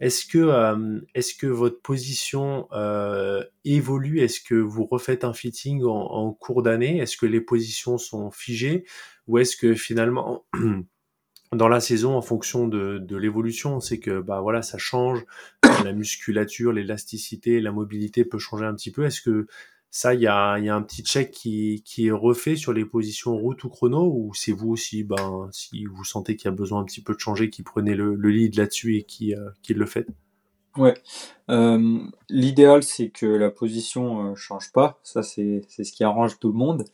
Est-ce 0.00 0.26
que, 0.26 0.38
euh, 0.38 1.00
est-ce 1.14 1.34
que 1.34 1.46
votre 1.46 1.80
position 1.80 2.68
euh, 2.72 3.44
évolue? 3.64 4.20
Est-ce 4.20 4.40
que 4.40 4.54
vous 4.54 4.84
refaites 4.84 5.24
un 5.24 5.32
fitting 5.32 5.82
en, 5.84 6.32
cours 6.32 6.62
d'année? 6.62 6.98
Est-ce 6.98 7.16
que 7.16 7.26
les 7.26 7.40
positions 7.40 7.96
sont 7.98 8.30
figées? 8.30 8.84
Ou 9.28 9.38
est-ce 9.38 9.56
que 9.56 9.74
finalement, 9.74 10.44
dans 11.52 11.68
la 11.68 11.80
saison, 11.80 12.16
en 12.16 12.22
fonction 12.22 12.66
de, 12.66 12.98
de 12.98 13.16
l'évolution, 13.16 13.80
c'est 13.80 14.00
que 14.00 14.20
bah 14.20 14.40
voilà, 14.40 14.62
ça 14.62 14.78
change, 14.78 15.24
la 15.84 15.92
musculature, 15.92 16.72
l'élasticité, 16.72 17.60
la 17.60 17.72
mobilité 17.72 18.24
peut 18.24 18.38
changer 18.38 18.64
un 18.64 18.74
petit 18.74 18.90
peu. 18.90 19.04
Est-ce 19.04 19.20
que 19.20 19.46
ça, 19.96 20.12
il 20.12 20.20
y 20.20 20.26
a, 20.26 20.58
y 20.58 20.68
a, 20.68 20.74
un 20.74 20.82
petit 20.82 21.04
check 21.04 21.30
qui, 21.30 21.80
qui, 21.84 22.08
est 22.08 22.10
refait 22.10 22.56
sur 22.56 22.72
les 22.72 22.84
positions 22.84 23.36
route 23.36 23.62
ou 23.62 23.68
chrono, 23.68 24.12
ou 24.12 24.34
c'est 24.34 24.50
vous 24.50 24.70
aussi, 24.70 25.04
ben, 25.04 25.48
si 25.52 25.84
vous 25.84 26.02
sentez 26.02 26.34
qu'il 26.34 26.50
y 26.50 26.52
a 26.52 26.56
besoin 26.56 26.80
un 26.80 26.84
petit 26.84 27.00
peu 27.00 27.14
de 27.14 27.20
changer, 27.20 27.48
qui 27.48 27.62
prenez 27.62 27.94
le, 27.94 28.16
le 28.16 28.28
lead 28.30 28.56
là-dessus 28.56 28.96
et 28.96 29.04
qui, 29.04 29.36
euh, 29.36 29.50
qui 29.62 29.72
le 29.72 29.86
faites? 29.86 30.08
Ouais. 30.76 30.94
Euh, 31.48 32.00
L'idéal, 32.28 32.82
c'est 32.82 33.10
que 33.10 33.24
la 33.24 33.50
position 33.50 34.32
euh, 34.32 34.34
change 34.34 34.72
pas. 34.72 34.98
Ça, 35.04 35.22
c'est 35.22 35.62
ce 35.68 35.92
qui 35.92 36.02
arrange 36.02 36.40
tout 36.40 36.48
le 36.48 36.58
monde. 36.58 36.86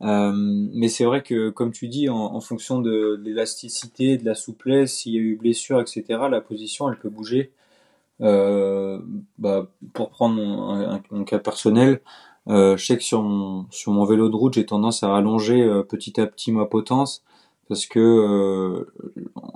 Euh, 0.00 0.32
mais 0.34 0.88
c'est 0.88 1.04
vrai 1.04 1.22
que, 1.22 1.50
comme 1.50 1.72
tu 1.72 1.88
dis, 1.88 2.08
en, 2.08 2.40
fonction 2.40 2.80
de, 2.80 3.20
l'élasticité, 3.22 4.16
de 4.16 4.24
la 4.24 4.34
souplesse, 4.34 4.94
s'il 4.94 5.12
y 5.12 5.18
a 5.18 5.20
eu 5.20 5.36
blessure, 5.36 5.78
etc., 5.78 6.04
la 6.30 6.40
position, 6.40 6.90
elle 6.90 6.98
peut 6.98 7.10
bouger. 7.10 7.52
Bah, 8.18 9.68
pour 9.92 10.10
prendre 10.10 10.40
un, 10.40 11.02
un, 11.10 11.24
cas 11.24 11.38
personnel, 11.38 12.00
euh, 12.48 12.76
je 12.76 12.84
sais 12.84 12.96
que 12.96 13.02
sur 13.02 13.22
mon, 13.22 13.66
sur 13.70 13.92
mon 13.92 14.04
vélo 14.04 14.28
de 14.28 14.36
route, 14.36 14.54
j'ai 14.54 14.66
tendance 14.66 15.02
à 15.02 15.14
allonger 15.14 15.62
euh, 15.62 15.82
petit 15.82 16.20
à 16.20 16.26
petit 16.26 16.52
ma 16.52 16.66
potence 16.66 17.22
parce 17.68 17.86
que 17.86 18.00
euh, 18.00 18.92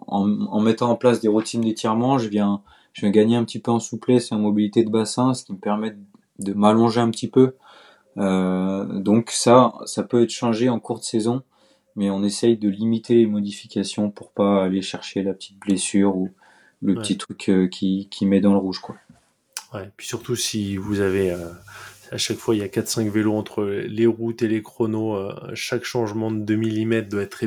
en, 0.07 0.29
en, 0.47 0.61
mettant 0.61 0.91
en 0.91 0.97
place 0.97 1.21
des 1.21 1.29
routines 1.29 1.63
d'étirement, 1.63 2.19
je 2.19 2.29
viens, 2.29 2.63
je 2.93 3.01
viens 3.01 3.11
gagner 3.11 3.37
un 3.37 3.45
petit 3.45 3.59
peu 3.59 3.71
en 3.71 3.81
souplesse 3.81 4.31
et 4.31 4.35
en 4.35 4.39
mobilité 4.39 4.85
de 4.85 4.91
bassin, 4.91 5.35
ce 5.35 5.45
qui 5.45 5.53
me 5.53 5.59
permet 5.59 5.97
de 6.39 6.53
m'allonger 6.53 7.01
un 7.01 7.11
petit 7.11 7.29
peu. 7.29 7.55
Donc 8.17 9.31
ça, 9.33 9.75
ça 9.87 10.05
peut 10.05 10.23
être 10.23 10.31
changé 10.31 10.69
en 10.69 10.79
cours 10.79 11.01
de 11.01 11.05
saison, 11.05 11.43
mais 11.97 12.11
on 12.11 12.23
essaye 12.23 12.57
de 12.57 12.69
limiter 12.69 13.17
les 13.17 13.27
modifications 13.27 14.11
pour 14.11 14.31
pas 14.31 14.63
aller 14.63 14.83
chercher 14.83 15.25
la 15.25 15.33
petite 15.33 15.59
blessure 15.59 16.17
ou 16.17 16.31
le 16.83 16.95
petit 16.95 17.17
truc 17.19 17.51
qui, 17.73 18.07
qui 18.13 18.27
met 18.27 18.41
dans 18.41 18.53
le 18.53 18.59
rouge, 18.59 18.79
quoi. 18.79 18.95
Ouais, 19.73 19.91
puis 19.97 20.07
surtout 20.07 20.37
si 20.37 20.77
vous 20.77 21.01
avez 21.01 21.35
à 22.15 22.17
chaque 22.17 22.37
fois, 22.37 22.55
il 22.55 22.59
y 22.61 22.63
a 22.63 22.69
4-5 22.69 23.11
vélos 23.11 23.35
entre 23.35 23.65
les 23.65 24.07
routes 24.07 24.43
et 24.43 24.49
les 24.49 24.63
chronos. 24.63 25.17
Euh, 25.17 25.35
chaque 25.55 25.83
changement 25.83 26.31
de 26.31 26.39
2 26.39 26.57
mm 26.57 27.09
doit 27.09 27.23
être 27.23 27.43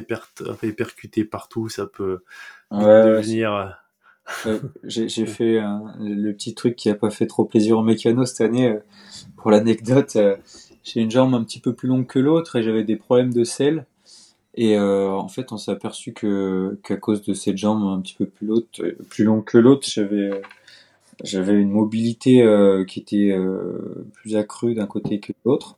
répercuté 0.62 1.24
partout. 1.24 1.70
Ça 1.70 1.86
peut 1.86 2.20
devenir. 2.70 3.78
Euh, 4.46 4.60
j'ai 4.84 5.08
fait 5.26 5.62
le 6.02 6.34
petit 6.34 6.54
truc 6.54 6.76
qui 6.76 6.90
a 6.90 6.96
pas 6.96 7.10
fait 7.10 7.28
trop 7.28 7.46
plaisir 7.46 7.78
au 7.78 7.82
mécano 7.82 8.26
cette 8.26 8.42
année. 8.42 8.72
Euh, 8.72 8.80
pour 9.38 9.52
l'anecdote, 9.52 10.18
j'ai 10.84 11.00
une 11.00 11.12
jambe 11.12 11.34
un 11.34 11.46
petit 11.46 11.62
peu 11.62 11.74
plus 11.74 11.88
longue 11.88 12.06
que 12.06 12.20
l'autre 12.20 12.58
et 12.58 12.64
j'avais 12.64 12.84
des 12.84 12.98
problèmes 12.98 13.32
de 13.32 13.46
selle. 13.46 13.86
Et 14.56 14.78
en 14.78 15.28
fait, 15.28 15.52
on 15.52 15.58
s'est 15.58 15.72
aperçu 15.72 16.14
que 16.14 16.80
qu'à 16.84 16.98
cause 16.98 17.22
de 17.22 17.34
cette 17.36 17.58
jambe 17.58 17.84
un 17.84 18.02
petit 18.02 18.16
peu 18.16 18.26
plus, 18.26 18.50
plus 19.08 19.24
longue 19.24 19.46
que 19.46 19.60
l'autre, 19.60 19.88
j'avais 19.88 20.42
j'avais 21.24 21.54
une 21.54 21.72
mobilité 21.72 22.42
euh, 22.42 22.86
qui 22.86 23.00
était 23.00 23.32
euh, 23.32 24.08
plus 24.14 24.36
accrue 24.36 24.76
d'un 24.76 24.88
côté 24.88 25.20
que 25.20 25.32
de 25.32 25.38
l'autre. 25.46 25.76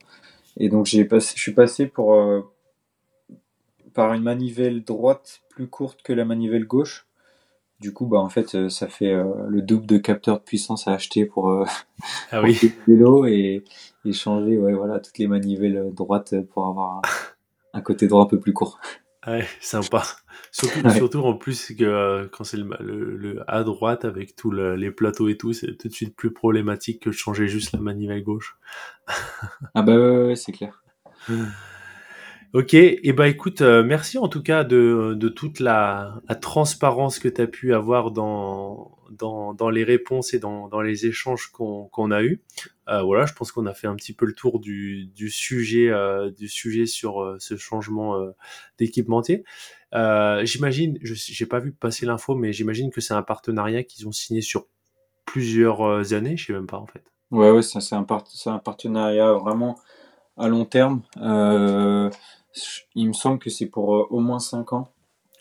Et 0.56 0.68
donc 0.68 0.86
j'ai 0.86 1.04
passé, 1.04 1.34
je 1.36 1.40
suis 1.42 1.54
passé 1.54 1.86
pour 1.86 2.14
euh, 2.14 2.42
par 3.94 4.12
une 4.12 4.22
manivelle 4.22 4.82
droite 4.84 5.40
plus 5.48 5.68
courte 5.68 6.02
que 6.02 6.12
la 6.12 6.24
manivelle 6.24 6.64
gauche. 6.64 7.06
Du 7.80 7.94
coup, 7.94 8.04
bah 8.04 8.18
en 8.18 8.28
fait, 8.28 8.68
ça 8.68 8.88
fait 8.88 9.10
le 9.48 9.62
double 9.62 9.86
de 9.86 9.96
capteur 9.96 10.38
de 10.38 10.44
puissance 10.44 10.86
à 10.86 10.92
acheter 10.92 11.24
pour, 11.24 11.48
ah 12.30 12.42
oui. 12.42 12.58
le 12.86 12.94
vélo 12.94 13.24
et, 13.24 13.64
et, 14.04 14.12
changer, 14.12 14.58
ouais, 14.58 14.74
voilà, 14.74 15.00
toutes 15.00 15.16
les 15.16 15.26
manivelles 15.26 15.90
droites 15.94 16.34
pour 16.52 16.66
avoir 16.66 16.98
un, 16.98 17.02
un 17.72 17.80
côté 17.80 18.06
droit 18.06 18.24
un 18.24 18.26
peu 18.26 18.38
plus 18.38 18.52
court. 18.52 18.78
Ouais, 19.26 19.46
sympa. 19.62 20.02
Surtout, 20.52 20.90
surtout 20.90 21.18
en 21.20 21.34
plus 21.34 21.72
que 21.74 21.84
euh, 21.84 22.28
quand 22.30 22.44
c'est 22.44 22.56
le, 22.56 23.16
le, 23.16 23.42
à 23.46 23.62
droite 23.62 24.04
avec 24.04 24.36
tous 24.36 24.50
les 24.50 24.90
plateaux 24.90 25.28
et 25.28 25.36
tout, 25.36 25.52
c'est 25.52 25.76
tout 25.76 25.88
de 25.88 25.92
suite 25.92 26.16
plus 26.16 26.32
problématique 26.32 27.02
que 27.02 27.10
de 27.10 27.14
changer 27.14 27.48
juste 27.48 27.72
la 27.72 27.80
manivelle 27.80 28.22
gauche. 28.22 28.58
ah 29.74 29.82
bah 29.82 29.96
ouais, 29.96 30.26
ouais 30.26 30.36
c'est 30.36 30.52
clair. 30.52 30.82
Ok, 32.52 32.74
et 32.74 32.98
eh 33.04 33.12
ben 33.12 33.26
écoute, 33.26 33.60
euh, 33.60 33.84
merci 33.84 34.18
en 34.18 34.26
tout 34.26 34.42
cas 34.42 34.64
de, 34.64 35.14
de 35.16 35.28
toute 35.28 35.60
la, 35.60 36.20
la 36.28 36.34
transparence 36.34 37.20
que 37.20 37.28
tu 37.28 37.40
as 37.40 37.46
pu 37.46 37.72
avoir 37.72 38.10
dans, 38.10 38.98
dans, 39.12 39.54
dans 39.54 39.70
les 39.70 39.84
réponses 39.84 40.34
et 40.34 40.40
dans, 40.40 40.66
dans 40.66 40.80
les 40.80 41.06
échanges 41.06 41.46
qu'on 41.52 42.10
a 42.10 42.24
eus. 42.24 42.42
Euh, 42.88 43.02
voilà, 43.02 43.24
je 43.24 43.34
pense 43.34 43.52
qu'on 43.52 43.66
a 43.66 43.72
fait 43.72 43.86
un 43.86 43.94
petit 43.94 44.12
peu 44.12 44.26
le 44.26 44.32
tour 44.32 44.58
du, 44.58 45.06
du 45.14 45.30
sujet, 45.30 45.90
euh, 45.90 46.32
du 46.32 46.48
sujet 46.48 46.86
sur 46.86 47.36
ce 47.38 47.56
changement 47.56 48.18
d'équipementier. 48.78 49.44
Euh, 49.94 50.44
j'imagine, 50.44 50.98
je 51.02 51.14
n'ai 51.42 51.48
pas 51.48 51.58
vu 51.60 51.72
passer 51.72 52.06
l'info, 52.06 52.34
mais 52.34 52.52
j'imagine 52.52 52.90
que 52.90 53.00
c'est 53.00 53.14
un 53.14 53.22
partenariat 53.22 53.82
qu'ils 53.84 54.06
ont 54.08 54.12
signé 54.12 54.40
sur 54.40 54.66
plusieurs 55.26 55.82
euh, 55.82 56.14
années, 56.14 56.36
je 56.36 56.46
sais 56.46 56.52
même 56.52 56.66
pas 56.66 56.78
en 56.78 56.86
fait. 56.86 57.04
Ouais, 57.30 57.50
ouais, 57.50 57.62
c'est 57.62 57.94
un, 57.94 58.02
part- 58.04 58.26
c'est 58.28 58.50
un 58.50 58.58
partenariat 58.58 59.32
vraiment 59.34 59.76
à 60.38 60.48
long 60.48 60.64
terme. 60.66 61.02
Euh, 61.18 62.10
il 62.94 63.08
me 63.08 63.12
semble 63.14 63.38
que 63.40 63.50
c'est 63.50 63.66
pour 63.66 63.88
au 64.12 64.20
moins 64.20 64.40
5 64.40 64.72
ans. 64.72 64.88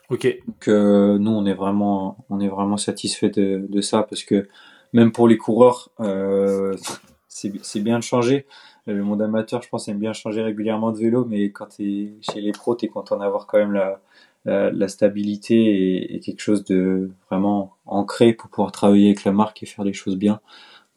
Ok, 0.10 0.26
Donc 0.48 0.68
euh, 0.68 1.18
nous 1.20 1.32
on 1.32 1.46
est 1.46 1.54
vraiment 1.54 2.18
on 2.30 2.40
est 2.40 2.48
vraiment 2.48 2.78
satisfait 2.78 3.30
de, 3.30 3.66
de 3.70 3.82
ça 3.82 4.04
parce 4.04 4.24
que 4.24 4.48
même 4.94 5.12
pour 5.12 5.28
les 5.28 5.38
coureurs 5.38 5.90
euh, 6.00 6.76
c'est 7.28 7.82
bien 7.82 8.00
de 8.00 8.04
changer. 8.04 8.46
Le 8.88 9.04
monde 9.04 9.22
amateur 9.22 9.62
je 9.62 9.70
pense 9.70 9.88
aime 9.88 10.00
bien 10.00 10.14
changer 10.14 10.42
régulièrement 10.42 10.92
de 10.92 10.98
vélo 11.00 11.26
mais 11.26 11.52
quand 11.52 11.68
t'es 11.78 12.14
chez 12.22 12.42
les 12.42 12.52
pros 12.52 12.76
t'es 12.76 12.88
content 12.88 13.18
d'avoir 13.18 13.46
quand 13.48 13.60
même 13.60 13.74
la, 13.74 14.02
la, 14.46 14.72
la 14.72 14.88
stabilité 14.88 16.16
et 16.16 16.20
quelque 16.20 16.42
chose 16.42 16.64
de 16.66 17.12
vraiment 17.30 17.76
ancré 17.86 18.34
pour 18.34 18.50
pouvoir 18.50 18.72
travailler 18.72 19.08
avec 19.08 19.24
la 19.24 19.32
marque 19.32 19.64
et 19.64 19.66
faire 19.66 19.86
les 19.86 19.94
choses 19.94 20.18
bien. 20.18 20.40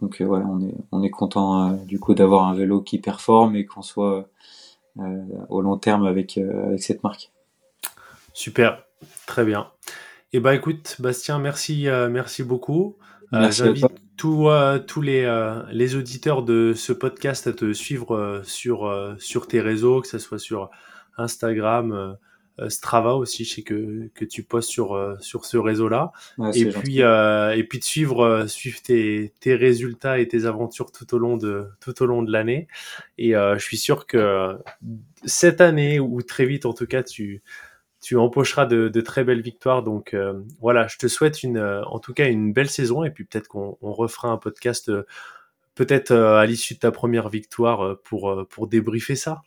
Donc 0.00 0.20
euh, 0.20 0.24
voilà 0.24 0.46
on 0.46 0.60
est 0.60 0.74
on 0.90 1.02
est 1.02 1.10
content 1.10 1.70
euh, 1.70 1.76
du 1.84 1.98
coup 2.00 2.14
d'avoir 2.14 2.46
un 2.46 2.54
vélo 2.54 2.80
qui 2.80 2.98
performe 2.98 3.56
et 3.56 3.64
qu'on 3.64 3.82
soit 3.82 4.28
euh, 4.98 5.22
au 5.48 5.60
long 5.60 5.78
terme 5.78 6.06
avec 6.06 6.38
euh, 6.38 6.66
avec 6.68 6.82
cette 6.82 7.02
marque. 7.02 7.30
super, 8.32 8.84
très 9.26 9.44
bien. 9.44 9.70
Et 10.32 10.40
ben 10.40 10.52
écoute, 10.52 10.96
Bastien, 10.98 11.38
merci, 11.38 11.88
euh, 11.88 12.08
merci 12.08 12.42
beaucoup. 12.42 12.96
Euh, 13.34 13.50
j'invite 13.50 13.86
tous, 14.16 14.48
euh, 14.48 14.78
tous 14.78 15.02
les, 15.02 15.24
euh, 15.24 15.62
les 15.72 15.94
auditeurs 15.94 16.42
de 16.42 16.72
ce 16.74 16.92
podcast 16.92 17.46
à 17.46 17.52
te 17.52 17.72
suivre 17.72 18.14
euh, 18.14 18.42
sur, 18.42 18.86
euh, 18.86 19.14
sur 19.18 19.46
tes 19.46 19.60
réseaux, 19.60 20.00
que 20.00 20.08
ce 20.08 20.18
soit 20.18 20.38
sur 20.38 20.70
Instagram, 21.18 21.92
euh, 21.92 22.12
euh, 22.12 22.14
Strava 22.68 23.14
aussi, 23.14 23.44
je 23.44 23.54
sais 23.54 23.62
que, 23.62 24.08
que 24.14 24.24
tu 24.24 24.42
postes 24.42 24.68
sur, 24.68 24.94
euh, 24.94 25.16
sur 25.20 25.44
ce 25.44 25.56
réseau-là. 25.56 26.12
Ouais, 26.38 26.56
Et 26.58 26.66
puis, 26.66 27.02
euh, 27.02 27.56
et 27.56 27.64
puis 27.64 27.78
de 27.78 27.84
suivre, 27.84 28.24
euh, 28.24 28.46
suivre 28.46 28.80
tes, 28.82 29.32
tes 29.40 29.54
résultats 29.54 30.18
et 30.18 30.28
tes 30.28 30.44
aventures 30.44 30.92
tout 30.92 31.14
au 31.14 31.18
long 31.18 31.36
de, 31.36 31.66
tout 31.80 32.02
au 32.02 32.06
long 32.06 32.22
de 32.22 32.30
l'année. 32.30 32.68
Et 33.18 33.34
euh, 33.34 33.56
je 33.58 33.64
suis 33.64 33.78
sûr 33.78 34.06
que 34.06 34.56
cette 35.24 35.60
année, 35.60 36.00
ou 36.00 36.22
très 36.22 36.46
vite 36.46 36.66
en 36.66 36.74
tout 36.74 36.86
cas, 36.86 37.02
tu, 37.02 37.42
tu 38.00 38.16
empocheras 38.16 38.66
de, 38.66 38.88
de 38.88 39.00
très 39.00 39.24
belles 39.24 39.42
victoires. 39.42 39.82
Donc 39.82 40.12
euh, 40.12 40.40
voilà, 40.60 40.88
je 40.88 40.98
te 40.98 41.08
souhaite 41.08 41.42
une, 41.42 41.56
euh, 41.56 41.82
en 41.84 42.00
tout 42.00 42.12
cas 42.12 42.28
une 42.28 42.52
belle 42.52 42.68
saison 42.68 43.04
et 43.04 43.10
puis 43.10 43.24
peut-être 43.24 43.48
qu'on 43.48 43.78
on 43.80 43.92
refera 43.92 44.28
un 44.28 44.36
podcast 44.36 44.88
euh, 44.88 45.04
peut-être 45.74 46.10
euh, 46.10 46.36
à 46.36 46.46
l'issue 46.46 46.74
de 46.74 46.80
ta 46.80 46.90
première 46.90 47.28
victoire 47.28 47.84
euh, 47.84 48.00
pour, 48.04 48.30
euh, 48.30 48.44
pour 48.44 48.66
débriefer 48.66 49.16
ça. 49.16 49.42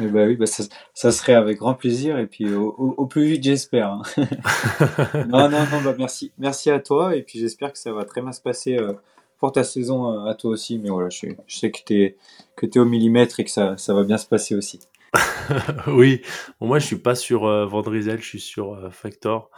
Eh 0.00 0.06
ben 0.06 0.28
oui, 0.28 0.36
bah 0.36 0.46
ça, 0.46 0.64
ça 0.94 1.12
serait 1.12 1.34
avec 1.34 1.58
grand 1.58 1.74
plaisir 1.74 2.18
et 2.18 2.26
puis 2.26 2.52
au, 2.54 2.74
au- 2.78 2.94
au 2.96 3.06
plus 3.06 3.24
vite 3.26 3.44
j'espère. 3.44 3.92
hein. 3.92 4.02
Non, 5.28 5.48
non, 5.48 5.60
non, 5.70 5.80
bah 5.84 5.94
merci, 5.98 6.32
merci 6.38 6.70
à 6.70 6.80
toi 6.80 7.14
et 7.16 7.22
puis 7.22 7.38
j'espère 7.38 7.72
que 7.72 7.78
ça 7.78 7.92
va 7.92 8.04
très 8.04 8.20
bien 8.22 8.32
se 8.32 8.40
passer 8.40 8.76
euh, 8.78 8.92
pour 9.38 9.52
ta 9.52 9.64
saison 9.64 10.12
euh, 10.12 10.30
à 10.30 10.34
toi 10.34 10.50
aussi. 10.52 10.78
Mais 10.78 10.90
voilà, 10.90 11.08
je, 11.10 11.26
je 11.46 11.56
sais 11.56 11.70
que 11.70 11.80
t'es 11.84 12.16
que 12.56 12.66
t'es 12.66 12.78
au 12.78 12.84
millimètre 12.84 13.40
et 13.40 13.44
que 13.44 13.50
ça, 13.50 13.76
ça 13.76 13.94
va 13.94 14.04
bien 14.04 14.18
se 14.18 14.26
passer 14.26 14.54
aussi. 14.54 14.80
oui, 15.88 16.22
bon, 16.60 16.66
moi 16.66 16.78
je 16.78 16.86
suis 16.86 16.98
pas 16.98 17.14
sur 17.14 17.46
euh, 17.46 17.66
Vandrizel, 17.66 18.20
je 18.20 18.26
suis 18.26 18.40
sur 18.40 18.74
euh, 18.74 18.90
Factor. 18.90 19.50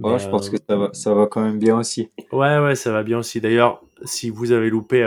Ouais, 0.00 0.12
Mais, 0.12 0.18
je 0.18 0.28
pense 0.28 0.48
que 0.48 0.56
ça 0.68 0.76
va, 0.76 0.90
ça 0.92 1.14
va 1.14 1.26
quand 1.26 1.42
même 1.42 1.58
bien 1.58 1.78
aussi. 1.78 2.10
Ouais, 2.32 2.58
ouais, 2.58 2.74
ça 2.74 2.92
va 2.92 3.02
bien 3.02 3.18
aussi. 3.18 3.40
D'ailleurs, 3.40 3.82
si 4.04 4.30
vous 4.30 4.52
avez 4.52 4.70
loupé 4.70 5.02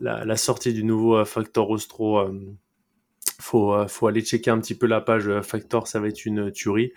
la, 0.00 0.24
la 0.24 0.36
sortie 0.36 0.72
du 0.72 0.84
nouveau 0.84 1.24
Factor 1.24 1.70
Ostro, 1.70 2.18
euh, 2.18 2.32
faut, 3.44 3.74
euh, 3.74 3.86
faut 3.86 4.06
aller 4.06 4.22
checker 4.22 4.50
un 4.50 4.58
petit 4.58 4.74
peu 4.74 4.86
la 4.86 5.00
page 5.00 5.28
euh, 5.28 5.42
Factor, 5.42 5.86
ça 5.86 6.00
va 6.00 6.08
être 6.08 6.24
une 6.24 6.50
tuerie. 6.50 6.92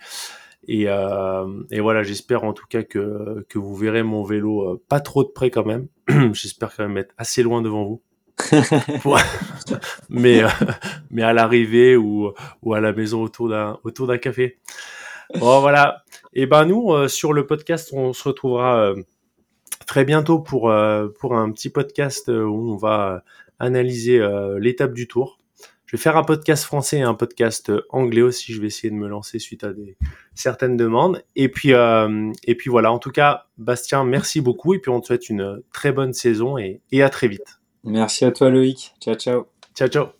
Et, 0.66 0.84
euh, 0.88 1.62
et 1.70 1.80
voilà, 1.80 2.02
j'espère 2.02 2.44
en 2.44 2.52
tout 2.52 2.66
cas 2.68 2.82
que, 2.82 3.46
que 3.48 3.58
vous 3.58 3.74
verrez 3.76 4.02
mon 4.02 4.24
vélo 4.24 4.62
euh, 4.62 4.82
pas 4.88 5.00
trop 5.00 5.24
de 5.24 5.28
près 5.28 5.50
quand 5.50 5.64
même. 5.66 5.88
j'espère 6.32 6.74
quand 6.74 6.88
même 6.88 6.96
être 6.96 7.14
assez 7.18 7.42
loin 7.42 7.62
devant 7.62 7.84
vous. 7.84 8.02
Pour- 9.02 9.18
mais, 10.08 10.42
euh, 10.42 10.48
mais 11.10 11.22
à 11.22 11.32
l'arrivée 11.32 11.96
ou, 11.96 12.32
ou 12.62 12.74
à 12.74 12.80
la 12.80 12.92
maison 12.92 13.22
autour 13.22 13.48
d'un 13.50 13.78
autour 13.84 14.06
d'un 14.06 14.18
café. 14.18 14.58
Bon, 15.38 15.60
voilà. 15.60 16.04
Et 16.32 16.46
ben 16.46 16.64
nous, 16.64 17.06
sur 17.08 17.34
le 17.34 17.46
podcast, 17.46 17.90
on 17.92 18.14
se 18.14 18.26
retrouvera 18.26 18.94
très 19.86 20.06
bientôt 20.06 20.38
pour, 20.38 20.72
pour 21.20 21.36
un 21.36 21.50
petit 21.52 21.68
podcast 21.68 22.28
où 22.28 22.72
on 22.72 22.76
va 22.76 23.24
analyser 23.58 24.26
l'étape 24.58 24.94
du 24.94 25.06
tour. 25.06 25.37
Je 25.88 25.96
vais 25.96 26.02
faire 26.02 26.18
un 26.18 26.22
podcast 26.22 26.64
français 26.64 26.98
et 26.98 27.02
un 27.02 27.14
podcast 27.14 27.70
euh, 27.70 27.80
anglais 27.88 28.20
aussi. 28.20 28.52
Je 28.52 28.60
vais 28.60 28.66
essayer 28.66 28.90
de 28.90 28.94
me 28.94 29.08
lancer 29.08 29.38
suite 29.38 29.64
à 29.64 29.72
des 29.72 29.96
certaines 30.34 30.76
demandes. 30.76 31.24
Et 31.34 31.48
puis, 31.48 31.72
euh, 31.72 32.30
et 32.44 32.54
puis 32.54 32.68
voilà. 32.68 32.92
En 32.92 32.98
tout 32.98 33.10
cas, 33.10 33.46
Bastien, 33.56 34.04
merci 34.04 34.42
beaucoup. 34.42 34.74
Et 34.74 34.80
puis 34.80 34.90
on 34.90 35.00
te 35.00 35.06
souhaite 35.06 35.30
une 35.30 35.62
très 35.72 35.92
bonne 35.92 36.12
saison 36.12 36.58
et, 36.58 36.82
et 36.92 37.02
à 37.02 37.08
très 37.08 37.26
vite. 37.26 37.60
Merci 37.84 38.26
à 38.26 38.32
toi 38.32 38.50
Loïc. 38.50 38.92
Ciao, 39.00 39.14
ciao. 39.14 39.46
Ciao, 39.74 39.88
ciao. 39.88 40.17